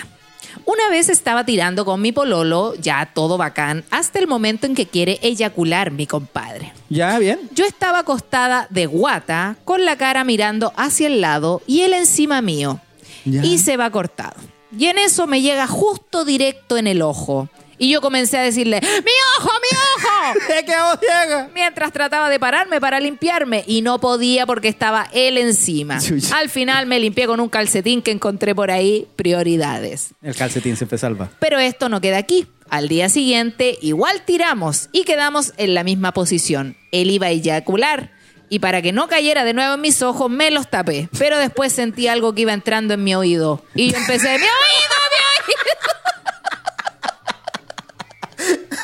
[0.64, 4.86] Una vez estaba tirando con mi pololo, ya todo bacán, hasta el momento en que
[4.86, 6.72] quiere eyacular mi compadre.
[6.88, 7.40] Ya, bien.
[7.54, 12.42] Yo estaba acostada de guata, con la cara mirando hacia el lado y él encima
[12.42, 12.80] mío.
[13.24, 13.44] Ya.
[13.44, 14.36] Y se va cortado.
[14.76, 17.48] Y en eso me llega justo directo en el ojo.
[17.78, 19.97] Y yo comencé a decirle, ¡Mi ojo, mi ojo!
[20.46, 21.48] ¡Se quedó ciega!
[21.54, 26.00] Mientras trataba de pararme para limpiarme y no podía porque estaba él encima.
[26.00, 26.36] Chucha.
[26.38, 30.10] Al final me limpié con un calcetín que encontré por ahí, prioridades.
[30.22, 31.30] El calcetín siempre salva.
[31.38, 32.46] Pero esto no queda aquí.
[32.70, 36.76] Al día siguiente, igual tiramos y quedamos en la misma posición.
[36.92, 38.12] Él iba a eyacular.
[38.50, 41.08] Y para que no cayera de nuevo en mis ojos, me los tapé.
[41.18, 43.62] Pero después sentí algo que iba entrando en mi oído.
[43.74, 45.97] Y yo empecé, ¡mi oído, mi oído!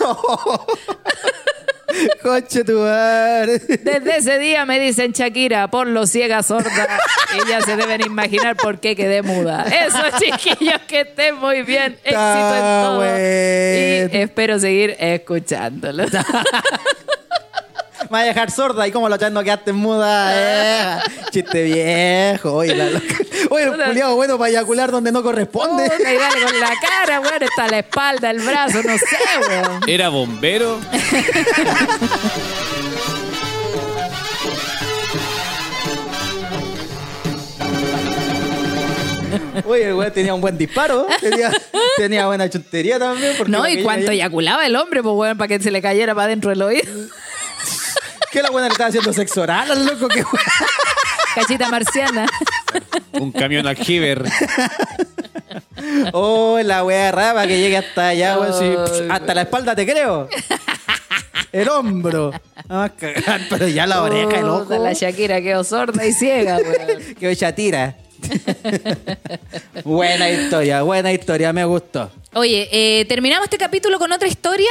[2.23, 3.59] Conche tu madre.
[3.59, 6.99] Desde ese día me dicen Shakira, ponlo ciega sorda.
[7.35, 9.65] Ellas se deben imaginar por qué quedé muda.
[9.65, 9.99] Eso,
[10.41, 11.93] chiquillos, que estén muy bien.
[12.03, 13.05] Éxito en todo.
[13.05, 16.07] Y espero seguir escuchándolo.
[18.15, 20.31] Me va a dejar sorda y como lo no quedaste muda.
[20.33, 21.01] eh.
[21.33, 22.53] Chiste viejo.
[22.53, 23.17] Oye, la loca.
[23.51, 25.91] Oye, un culiado bueno para eyacular donde no corresponde.
[25.91, 29.17] Puta, y dale con la cara, weón, está la espalda, el brazo, no sé,
[29.49, 29.81] weón.
[29.89, 30.79] Era bombero.
[39.67, 41.07] Oye, el güey tenía un buen disparo.
[41.21, 41.51] Tenía,
[41.97, 43.35] tenía buena chuntería también.
[43.37, 46.27] porque No, y cuánto eyaculaba el hombre, pues, weón, para que se le cayera para
[46.27, 46.93] adentro del oído.
[48.35, 50.09] ¿Qué la buena le estaba haciendo sexo oral al loco?
[50.09, 50.43] ¿Qué güey?
[51.37, 52.27] Cachita marciana.
[53.13, 54.25] Un camión aljiber.
[56.13, 60.29] Oh, la wea rara que llegue hasta allá, sí, Ay, hasta la espalda te creo.
[61.53, 62.33] El hombro.
[62.67, 64.65] Cagar, pero ya la oreja, el ojo.
[64.65, 67.15] Puta, La Shakira quedó sorda y ciega, weón.
[67.21, 67.97] Que ella tira.
[69.85, 72.11] buena historia, buena historia, me gustó.
[72.33, 74.71] Oye, eh, ¿terminamos este capítulo con otra historia?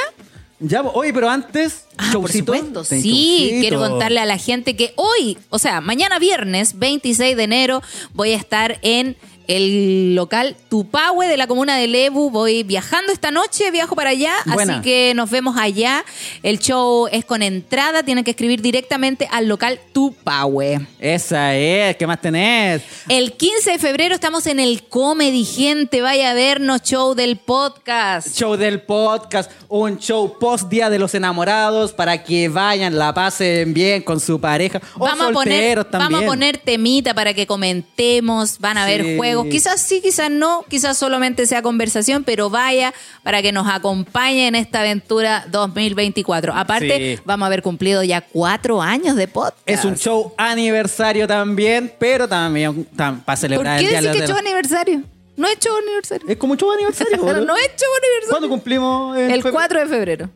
[0.65, 2.83] Ya, oye, pero antes, Ah, por supuesto.
[2.83, 3.59] Sí, showcito.
[3.61, 7.81] quiero contarle a la gente que hoy, o sea, mañana viernes 26 de enero,
[8.13, 9.17] voy a estar en
[9.47, 12.29] el local Tupahue de la comuna de Lebu.
[12.29, 14.73] Voy viajando esta noche, viajo para allá, Buena.
[14.75, 16.03] así que nos vemos allá.
[16.43, 20.79] El show es con entrada, tienen que escribir directamente al local Tupahue.
[20.99, 22.81] Esa es, ¿qué más tenés?
[23.09, 26.01] El 15 de febrero estamos en el Comedy, gente.
[26.01, 28.35] Vaya a vernos, show del podcast.
[28.37, 33.73] Show del podcast, un show post Día de los Enamorados para que vayan, la pasen
[33.73, 34.81] bien con su pareja.
[34.95, 36.11] O Vamos a, poner, también.
[36.11, 38.93] vamos a poner temita para que comentemos, van a Sí.
[38.93, 43.67] haber juegos, quizás sí, quizás no, quizás solamente sea conversación, pero vaya para que nos
[43.67, 46.53] acompañe en esta aventura 2024.
[46.53, 47.21] Aparte, Sí.
[47.25, 49.59] vamos a haber cumplido ya cuatro años de podcast.
[49.65, 54.27] Es un show aniversario también, pero también tam- para ¿Por celebrar qué el decir que
[54.27, 55.01] show aniversario?
[55.35, 56.27] No es show aniversario.
[56.29, 57.17] Es como show aniversario.
[57.17, 58.29] No, es show aniversario.
[58.29, 59.17] ¿Cuándo cumplimos?
[59.17, 60.29] El fe- 4 de febrero.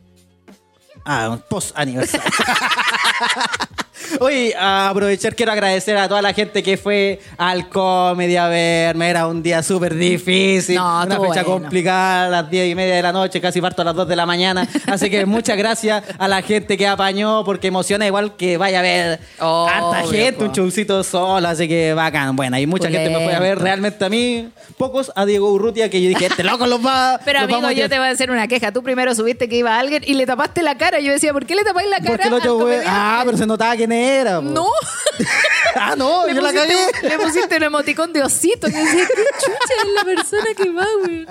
[1.05, 2.27] Ah, un post aniversario.
[4.37, 9.09] Oye, a aprovechar, quiero agradecer a toda la gente que fue al comedy a verme.
[9.09, 10.75] Era un día súper difícil.
[10.75, 11.45] No, una fecha bueno.
[11.45, 14.15] complicada, a las 10 y media de la noche, casi parto a las 2 de
[14.15, 14.67] la mañana.
[14.85, 18.81] Así que muchas gracias a la gente que apañó, porque emociona igual que vaya a
[18.83, 20.45] ver harta gente, po.
[20.45, 21.47] un showcito solo.
[21.47, 22.35] Así que bacán.
[22.35, 23.57] Bueno, hay mucha gente me fue a ver.
[23.57, 23.63] Pulento.
[23.63, 27.19] Realmente a mí, pocos a Diego Urrutia, que yo dije, este loco los va.
[27.25, 27.89] Pero los amigo, vamos a yo llevar".
[27.89, 28.71] te voy a hacer una queja.
[28.71, 30.99] Tú primero subiste que iba alguien y le tapaste la cara.
[30.99, 32.29] Yo decía, ¿por qué le tapáis la cara?
[32.29, 32.83] Porque?
[32.85, 34.26] Ah, pero se notaba quién era.
[34.35, 34.41] Po.
[34.41, 34.67] No.
[35.75, 36.67] ah, no, le, yo la pusiste,
[37.01, 37.09] cagué.
[37.09, 38.67] le pusiste un emoticón de osito.
[38.67, 41.25] Yo decía, qué chucha es la persona que va, güey.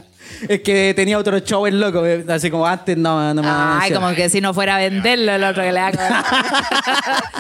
[0.48, 3.92] Es que tenía otro show el loco, eh, así como antes no, no me Ay,
[3.92, 6.24] como que si no fuera a venderlo el otro que le haga.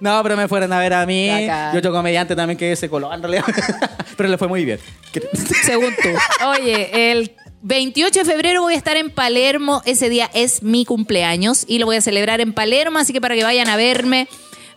[0.00, 1.28] No, pero me fueron a ver a mí.
[1.28, 1.74] Bacán.
[1.74, 3.44] Y otro comediante también que se coló en realidad.
[4.16, 4.80] pero le fue muy bien.
[5.12, 5.22] Que-
[5.64, 6.08] Según tú.
[6.46, 7.32] Oye, el
[7.62, 9.82] 28 de febrero voy a estar en Palermo.
[9.84, 13.34] Ese día es mi cumpleaños y lo voy a celebrar en Palermo, así que para
[13.34, 14.28] que vayan a verme.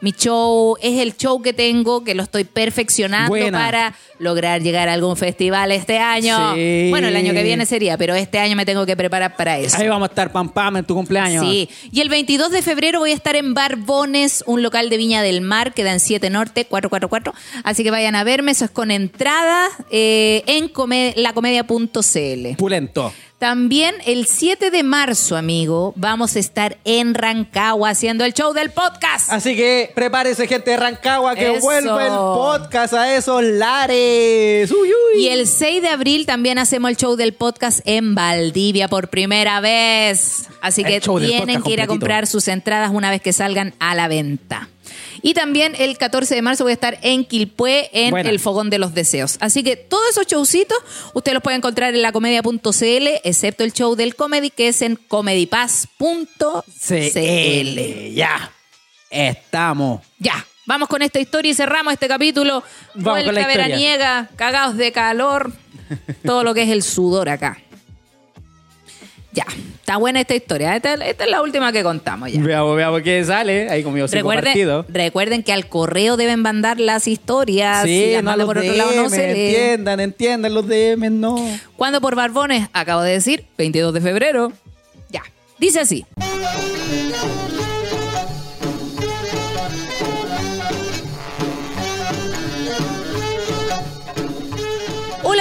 [0.01, 3.57] Mi show es el show que tengo, que lo estoy perfeccionando Buena.
[3.57, 6.53] para lograr llegar a algún festival este año.
[6.55, 6.87] Sí.
[6.89, 9.77] Bueno, el año que viene sería, pero este año me tengo que preparar para eso.
[9.77, 11.45] Ahí vamos a estar pam pam en tu cumpleaños.
[11.45, 15.21] Sí, y el 22 de febrero voy a estar en Barbones, un local de Viña
[15.21, 17.33] del Mar, queda en 7 Norte, 444.
[17.63, 22.55] Así que vayan a verme, eso es con entrada eh, en come- lacomedia.cl.
[22.57, 23.13] Pulento.
[23.39, 28.71] También el 7 de marzo, amigo, vamos a estar en Rancagua haciendo el show del
[28.71, 29.29] podcast.
[29.29, 31.61] Así que prepárese, gente de Rancagua, que Eso.
[31.61, 34.71] vuelve el podcast a esos lares.
[34.71, 35.21] Uy, uy.
[35.25, 39.59] Y el 6 de abril también hacemos el show del podcast en Valdivia por primera
[39.59, 40.47] vez.
[40.61, 44.07] Así que tienen que ir a comprar sus entradas una vez que salgan a la
[44.07, 44.69] venta.
[45.26, 48.30] Y también el 14 de marzo voy a estar en Quilpué en Buena.
[48.30, 49.38] el Fogón de los Deseos.
[49.39, 50.78] Así que todos esos showcitos
[51.15, 56.28] usted los puede encontrar en lacomedia.cl, excepto el show del comedy que es en comedypass.cl.
[56.80, 58.13] CL.
[58.13, 58.51] Ya.
[59.09, 60.01] Estamos.
[60.19, 62.63] Ya, vamos con esta historia y cerramos este capítulo.
[62.93, 65.53] Vamos con la Vuelta veraniega, cagados de calor,
[66.23, 67.57] todo lo que es el sudor acá.
[69.32, 69.47] Ya,
[69.86, 70.75] está buena esta historia.
[70.75, 72.41] Esta, esta es la última que contamos ya.
[72.41, 73.69] Veamos, veamos qué sale.
[73.69, 77.83] Ahí conmigo Recuerden, recuerden que al correo deben mandar las historias.
[77.83, 81.38] Sí, si las no los por otro lado no se entiendan, entiendan los DM, no.
[81.75, 82.67] ¿Cuándo por Barbones?
[82.73, 84.51] Acabo de decir, 22 de febrero.
[85.11, 85.21] Ya,
[85.59, 86.03] dice así.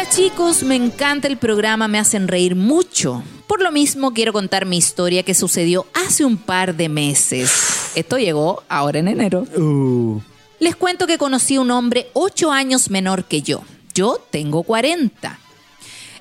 [0.05, 3.23] Hola chicos, me encanta el programa, me hacen reír mucho.
[3.47, 7.91] Por lo mismo quiero contar mi historia que sucedió hace un par de meses.
[7.95, 9.47] Esto llegó ahora en enero.
[9.57, 10.21] Uh.
[10.61, 13.63] Les cuento que conocí a un hombre ocho años menor que yo.
[13.95, 15.39] Yo tengo 40.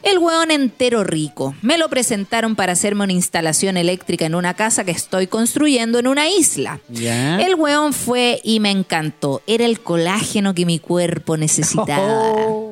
[0.01, 1.53] El hueón entero rico.
[1.61, 6.07] Me lo presentaron para hacerme una instalación eléctrica en una casa que estoy construyendo en
[6.07, 6.79] una isla.
[6.89, 9.41] El hueón fue y me encantó.
[9.45, 12.21] Era el colágeno que mi cuerpo necesitaba.
[12.45, 12.62] Oh.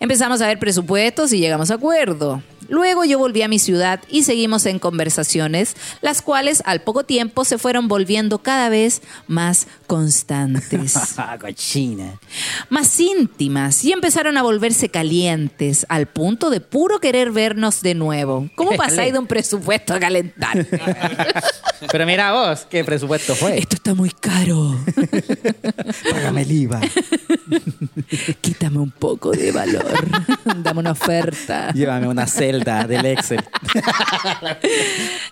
[0.00, 2.42] Empezamos a ver presupuestos y llegamos a acuerdo.
[2.68, 7.44] Luego yo volví a mi ciudad y seguimos en conversaciones, las cuales al poco tiempo
[7.44, 10.94] se fueron volviendo cada vez más constantes
[11.40, 12.18] cochina.
[12.68, 18.50] más íntimas y empezaron a volverse calientes al punto de puro querer vernos de nuevo.
[18.54, 20.66] ¿Cómo pasáis de un presupuesto a calentar?
[21.90, 23.58] Pero mira vos, ¿qué presupuesto fue?
[23.58, 24.76] Esto está muy caro.
[26.10, 26.80] Págame el IVA.
[28.40, 29.86] Quítame un poco de valor.
[30.56, 31.72] Dame una oferta.
[31.72, 33.40] Llévame una celda del Excel.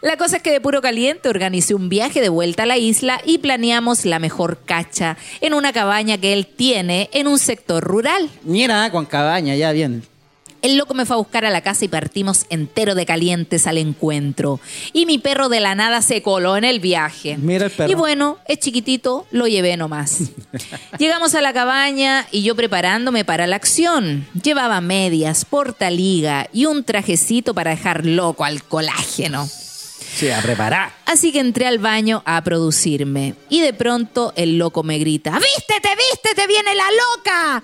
[0.02, 3.20] La cosa es que de puro caliente organicé un viaje de vuelta a la isla
[3.24, 8.30] y planeamos la mejor cacha en una cabaña que él tiene en un sector rural.
[8.42, 10.02] Mira, con cabaña, ya bien.
[10.66, 13.78] El loco me fue a buscar a la casa y partimos entero de calientes al
[13.78, 14.58] encuentro.
[14.92, 17.36] Y mi perro de la nada se coló en el viaje.
[17.38, 17.88] Mira el perro.
[17.88, 20.22] Y bueno, es chiquitito, lo llevé nomás.
[20.98, 24.26] Llegamos a la cabaña y yo preparándome para la acción.
[24.42, 29.46] Llevaba medias, portaliga y un trajecito para dejar loco al colágeno.
[29.46, 30.95] Sí, a preparar.
[31.06, 33.34] Así que entré al baño a producirme.
[33.48, 37.62] Y de pronto el loco me grita, ¡Vístete, vístete, viene la loca!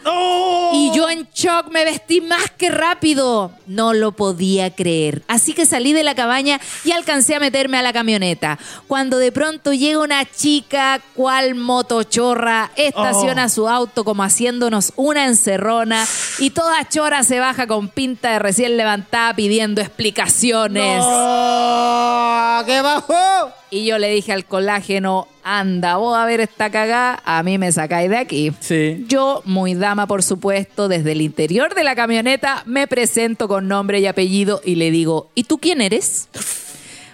[0.72, 3.50] Y yo en shock me vestí más que rápido.
[3.66, 5.22] No lo podía creer.
[5.26, 8.58] Así que salí de la cabaña y alcancé a meterme a la camioneta.
[8.86, 16.06] Cuando de pronto llega una chica, cual motochorra, estaciona su auto como haciéndonos una encerrona
[16.38, 21.02] y toda chora se baja con pinta de recién levantada pidiendo explicaciones.
[21.04, 22.62] ¡Oh!
[22.66, 23.31] ¡Qué bajó!
[23.70, 27.72] Y yo le dije al colágeno, anda, vos a ver esta cagada, a mí me
[27.72, 28.52] sacáis de aquí.
[28.60, 29.04] Sí.
[29.08, 34.00] Yo, muy dama por supuesto, desde el interior de la camioneta me presento con nombre
[34.00, 36.28] y apellido y le digo, ¿y tú quién eres?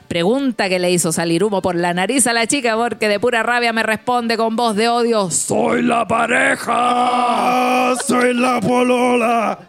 [0.09, 3.43] Pregunta que le hizo salir humo por la nariz a la chica porque de pura
[3.43, 7.95] rabia me responde con voz de odio, ¡Soy la pareja!
[8.07, 9.68] ¡Soy la polola!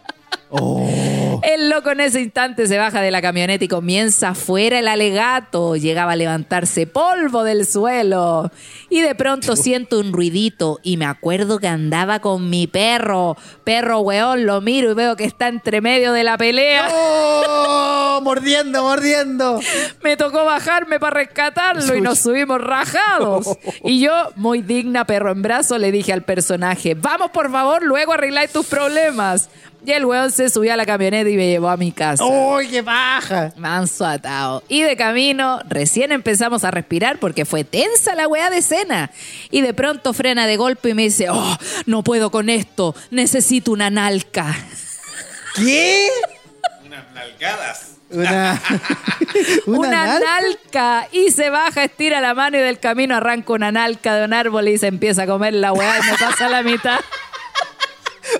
[0.51, 5.75] El loco en ese instante se baja de la camioneta y comienza afuera el alegato.
[5.75, 8.51] Llegaba a levantarse polvo del suelo.
[8.89, 13.38] Y de pronto siento un ruidito y me acuerdo que andaba con mi perro.
[13.63, 16.89] Perro weón, lo miro y veo que está entre medio de la pelea.
[16.91, 18.19] ¡Oh!
[18.23, 19.59] Mordiendo, mordiendo.
[20.03, 23.47] Me tocó bajarme para rescatarlo y nos subimos rajados.
[23.84, 28.13] Y yo, muy digna, perro en brazo, le dije al personaje, vamos por favor, luego
[28.13, 29.49] arregláis tus problemas.
[29.86, 32.23] Y el weón se subió a la camioneta y me llevó a mi casa.
[32.25, 33.53] ¡Uy, qué baja!
[33.55, 34.61] Manso atado.
[34.67, 39.11] Y de camino, recién empezamos a respirar porque fue tensa la weá de escena.
[39.51, 43.71] Y de pronto frena de golpe y me dice, oh, no puedo con esto, necesito
[43.71, 44.53] una nalca.
[45.55, 46.09] ¿Qué?
[46.86, 47.86] Unas nalgadas.
[48.11, 48.61] Una,
[49.65, 50.19] Una, nalga?
[50.19, 51.07] nalca.
[51.11, 54.67] Y se baja, estira la mano y del camino arranca una nalca de un árbol
[54.67, 56.99] y se empieza a comer la weá y me pasa la mitad.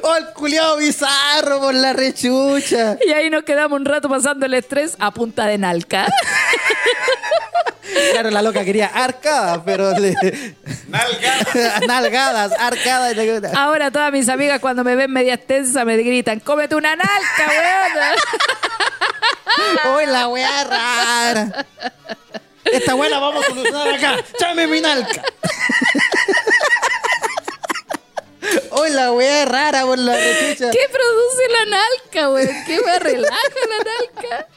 [0.02, 2.98] ¡Oh, el culiao bizarro por la rechucha!
[3.06, 6.06] Y ahí nos quedamos un rato pasando el estrés a punta de nalca.
[8.12, 10.14] Claro, la loca quería arcadas, pero le...
[10.88, 11.82] Nalgadas.
[11.88, 13.18] nalgadas, arcadas.
[13.56, 18.16] Ahora todas mis amigas cuando me ven media extensa me gritan, cómete una nalca, weón.
[19.96, 21.66] ¡Uy, la weá rara!
[22.64, 24.18] Esta weá la vamos a solucionar acá.
[24.38, 25.24] ¡Chame mi nalca!
[28.82, 30.70] ¡Uy, la weá rara por la rechucha!
[30.72, 32.48] ¿Qué produce la nalca, güey?
[32.66, 33.38] ¿Qué me relaja
[33.70, 33.78] la
[34.32, 34.48] nalca?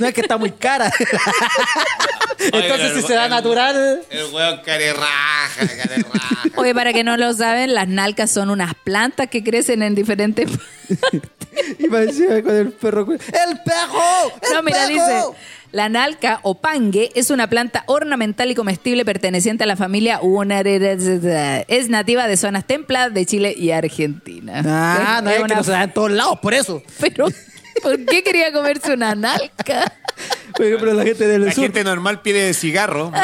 [0.00, 0.92] No es que está muy cara.
[2.38, 4.02] Entonces, si se da natural.
[4.10, 6.42] El weón care raja, care raja.
[6.56, 10.50] Oye, para que no lo saben, las nalcas son unas plantas que crecen en diferentes...
[11.78, 13.06] Y me decía con el perro.
[13.12, 13.18] ¡El
[13.64, 14.32] perro!
[14.42, 14.88] ¡El No, mira, perro!
[14.88, 15.22] dice,
[15.72, 21.60] la nalca o pangue es una planta ornamental y comestible perteneciente a la familia Unareracea.
[21.68, 24.62] Es nativa de zonas templadas de Chile y Argentina.
[24.64, 26.82] Ah, no es, que una- no se da en todos lados, por eso.
[27.00, 27.26] Pero,
[27.82, 29.92] ¿por qué quería comerse una nalca?
[30.58, 31.64] Ejemplo, la gente del La sur.
[31.64, 33.12] gente normal pide cigarro.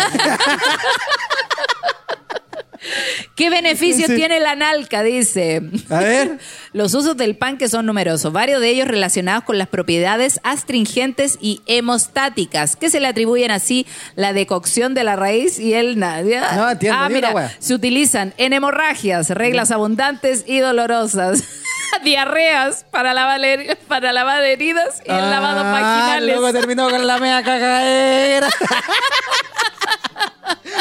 [3.37, 4.17] ¿Qué beneficios Sí.
[4.17, 5.03] tiene la nalca?
[5.03, 5.63] Dice.
[5.91, 6.39] A ver.
[6.73, 11.63] Los usos del panque son numerosos, varios de ellos relacionados con las propiedades astringentes y
[11.67, 16.53] hemostáticas, que se le atribuyen así la decocción de la raíz y el nadia.
[16.57, 17.53] No, entiendo, Ah, una mira, wea.
[17.59, 21.43] se utilizan en hemorragias, reglas abundantes y dolorosas.
[22.05, 23.41] Diarreas para lavar,
[23.87, 26.37] para lavar heridas y lavados Ah, vaginales.
[26.37, 28.49] Luego terminó con la mea cagadera.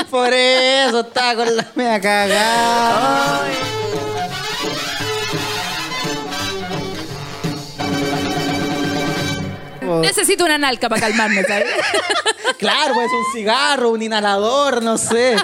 [0.10, 3.42] Por eso está con la mea cagada.
[10.02, 11.68] Necesito una nalca para calmarme, ¿sabes?
[12.58, 15.36] Claro, pues un cigarro, un inhalador, no sé.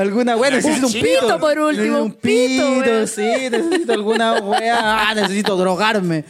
[0.00, 1.38] Alguna wea, necesito un chito pito.
[1.40, 3.06] por último, Un un pito, pito, wea.
[3.06, 4.78] sí, necesito alguna wea.
[5.08, 6.24] Ah, necesito drogarme.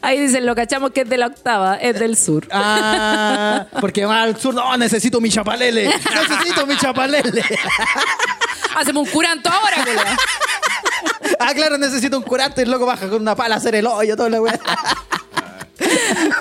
[0.00, 2.46] Ahí dicen, lo cachamos que es de la octava, es del sur.
[2.50, 4.54] Ah, porque va al sur.
[4.54, 5.86] No, necesito mi chapalele.
[5.86, 7.42] Necesito mi chapalele.
[8.76, 9.76] Hacemos un curanto ahora.
[11.38, 12.62] Ah, claro, necesito un curante.
[12.62, 14.58] El loco baja con una pala a hacer el hoyo, toda la wea.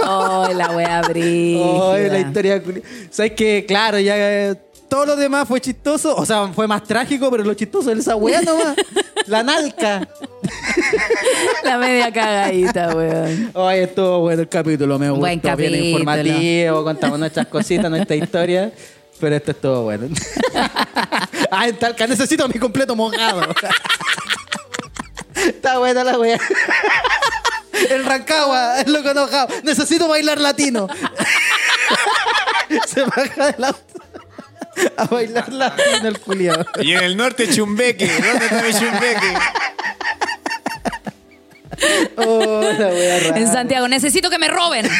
[0.03, 1.93] Oh, la wea brígida.
[1.93, 2.61] Ay, la historia.
[3.09, 4.55] ¿Sabes que Claro, ya.
[4.91, 6.13] Todo lo demás fue chistoso.
[6.17, 8.75] O sea, fue más trágico, pero lo chistoso es esa wea nomás.
[9.25, 10.05] La nalca.
[11.63, 13.53] La media cagadita, weón.
[13.55, 15.21] Ay, estuvo bueno el capítulo, me gustó.
[15.21, 15.77] Buen Bien capítulo.
[15.77, 18.69] informativo, contamos nuestras cositas, nuestra historia.
[19.17, 20.09] Pero esto estuvo bueno.
[21.51, 23.43] Ay, talca, necesito mi completo mojado.
[25.35, 26.39] Está buena la wea.
[27.89, 29.47] El Rancagua, el loco enojado.
[29.63, 30.89] Necesito bailar latino.
[32.87, 34.00] Se baja del auto
[34.97, 36.65] a bailar latino el culiao.
[36.81, 38.07] Y en el norte, Chumbeque.
[38.07, 39.37] ¿Dónde está mi Chumbeque?
[42.17, 43.37] Oh, la wea rara.
[43.39, 44.89] En Santiago, necesito que me roben.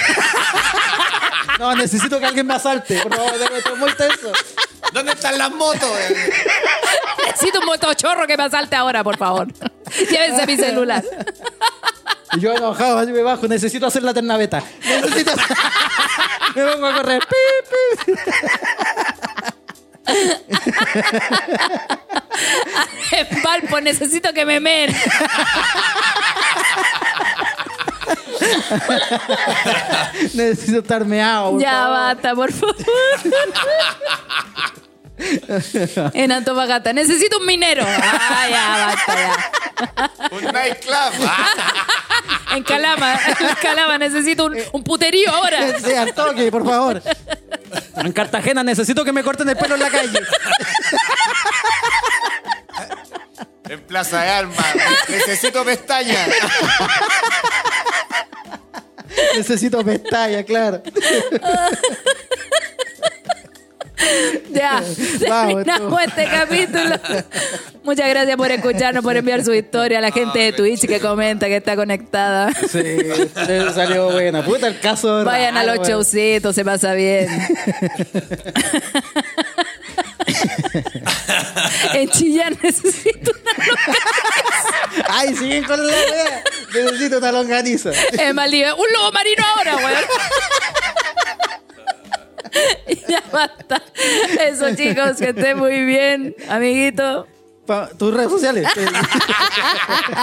[1.59, 2.99] No, necesito que alguien me asalte.
[3.01, 4.31] Por favor, esto es muy tenso.
[4.93, 5.89] ¿Dónde están las motos?
[7.27, 9.47] Necesito un motochorro que me asalte ahora, por favor.
[10.09, 11.03] Llévense mi celular.
[12.33, 14.63] Y yo enojado, así me bajo, necesito hacer la ternaveta.
[14.83, 15.33] Necesito.
[16.55, 17.21] me pongo a correr.
[17.27, 18.13] Pi, pi.
[23.11, 24.89] En Valpo, necesito que me men.
[30.33, 31.59] Necesito estar meado.
[31.59, 31.93] Ya favor.
[31.93, 32.75] basta, por favor.
[36.13, 37.85] En Antofagasta, necesito un minero.
[37.85, 39.35] Ah, ya basta, ya.
[40.31, 40.95] Un nightclub.
[42.53, 45.79] En Calama, en Calama, necesito un, un puterío ahora.
[45.79, 47.01] Sí, al toque, por favor.
[47.95, 50.19] En Cartagena necesito que me corten el pelo en la calle.
[53.69, 54.65] En Plaza de Armas.
[55.07, 56.29] Necesito pestañas.
[59.35, 60.83] Necesito pestaña, claro.
[64.51, 64.81] Ya,
[65.29, 65.99] Vamos, terminamos tú.
[65.99, 66.95] este capítulo.
[67.83, 71.47] Muchas gracias por escucharnos, por enviar su historia a la gente de Twitch que comenta,
[71.47, 72.51] que está conectada.
[72.53, 74.43] Sí, le salió buena.
[74.43, 75.23] Puta el caso.
[75.23, 77.27] Vayan a los showcitos, se pasa bien.
[81.93, 83.51] en Chillán necesito una
[85.09, 86.43] Ay, siguen con la wea.
[86.73, 87.91] Necesito una longaniza.
[88.13, 88.75] en Maldivia.
[88.75, 90.03] Un lobo marino ahora, weón.
[93.07, 93.81] ya basta.
[94.47, 97.27] Eso, chicos, que estén muy bien, amiguito.
[97.65, 98.67] Pa- Tus redes sociales.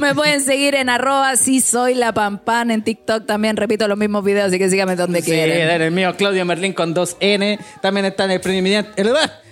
[0.00, 4.24] Me pueden seguir en arroba si soy la pampan en TikTok también repito los mismos
[4.24, 5.70] videos, así que síganme donde Sí, quieran.
[5.76, 7.58] en el mío, Claudio Merlín con 2N.
[7.80, 8.90] También está en el emprendimiento,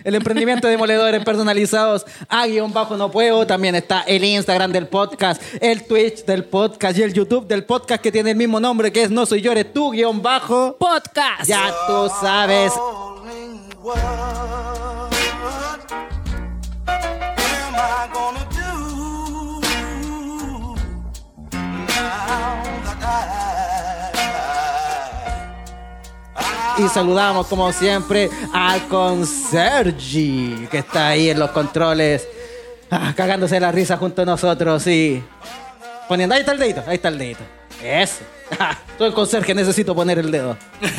[0.06, 3.46] el, emprendimiento de moledores personalizados a guion bajo no puedo.
[3.46, 8.02] También está el Instagram del podcast, el Twitch del podcast y el YouTube del podcast
[8.02, 10.76] que tiene el mismo nombre que es No Soy Yo, Eres Tú guion bajo.
[10.78, 11.48] Podcast.
[11.48, 12.72] Ya tú sabes.
[26.78, 32.28] Y saludamos, como siempre, al consergi, que está ahí en los controles,
[32.90, 35.22] ah, cagándose la risa junto a nosotros y
[36.06, 36.34] poniendo.
[36.34, 37.44] Ahí está el dedito, ahí está el dedito.
[37.82, 38.24] Eso.
[38.98, 40.56] Soy el conserje, necesito poner el dedo.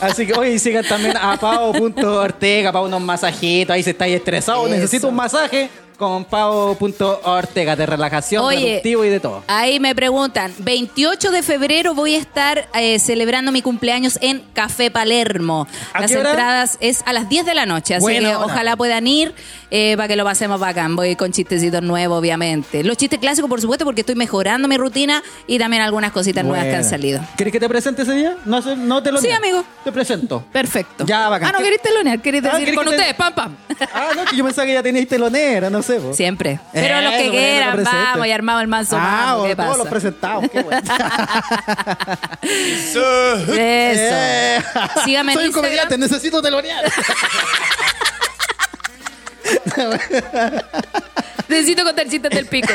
[0.00, 3.74] Así que hoy sigan también a pao.ortega para unos masajitos.
[3.74, 4.66] Ahí se estáis estresado.
[4.66, 4.74] Eso.
[4.74, 9.44] Necesito un masaje con pao.ortega de relajación, Oye, reductivo y de todo.
[9.46, 14.90] Ahí me preguntan, 28 de febrero voy a estar eh, celebrando mi cumpleaños en Café
[14.90, 15.68] Palermo.
[15.92, 16.30] ¿A Las qué hora?
[16.30, 18.46] entradas es a las 10 de la noche, así Buena que hora.
[18.46, 19.34] ojalá puedan ir
[19.70, 20.96] eh, para que lo pasemos bacán.
[20.96, 22.82] Voy con chistecitos nuevos, obviamente.
[22.82, 26.64] Los chistes clásicos, por supuesto, porque estoy mejorando mi rutina y también algunas cositas nuevas
[26.66, 27.20] que han salido.
[27.36, 28.36] ¿Quieres que te presente ese día?
[28.46, 29.62] No, no te lo Sí, amigo.
[29.84, 30.42] Te presento.
[30.50, 31.04] Perfecto.
[31.06, 31.48] Ya, bacán.
[31.50, 33.56] Ah, no ¿Qué- querés telonear, querés Ah, decir ¿querés con que te- ustedes, pam, pam.
[33.92, 35.89] Ah, no, que yo pensaba que ya teníais telonera, no sé.
[36.12, 36.60] Siempre.
[36.72, 39.78] Pero los que quieran, lo vamos, y armado el manso Ah, mambo, ¿qué todos pasa?
[39.78, 40.80] los presentados, qué bueno.
[42.92, 43.54] So- Eso.
[43.56, 44.62] Eh,
[45.04, 46.84] Sígame Soy un comediante, necesito telonear.
[51.48, 52.72] Necesito contar chistes del pico.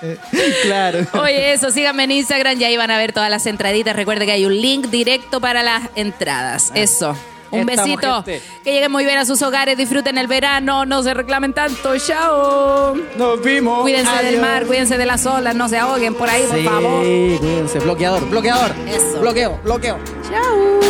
[0.62, 1.06] claro.
[1.14, 3.94] Oye, eso, síganme en Instagram y ahí van a ver todas las entraditas.
[3.96, 6.70] Recuerde que hay un link directo para las entradas.
[6.74, 7.16] Eso.
[7.52, 8.22] Un Estamos, besito.
[8.24, 8.42] gente.
[8.64, 11.96] Que lleguen muy bien a sus hogares, disfruten el verano, no se reclamen tanto.
[11.98, 12.94] Chao.
[13.16, 13.82] Nos vimos.
[13.82, 17.00] Cuídense del mar, cuídense de las olas, no se ahoguen por ahí, por Sí, favor.
[17.04, 17.78] cuídense.
[17.80, 18.70] Bloqueador, bloqueador.
[18.88, 19.20] Eso.
[19.20, 19.98] Bloqueo, bloqueo.
[20.30, 20.82] Chao.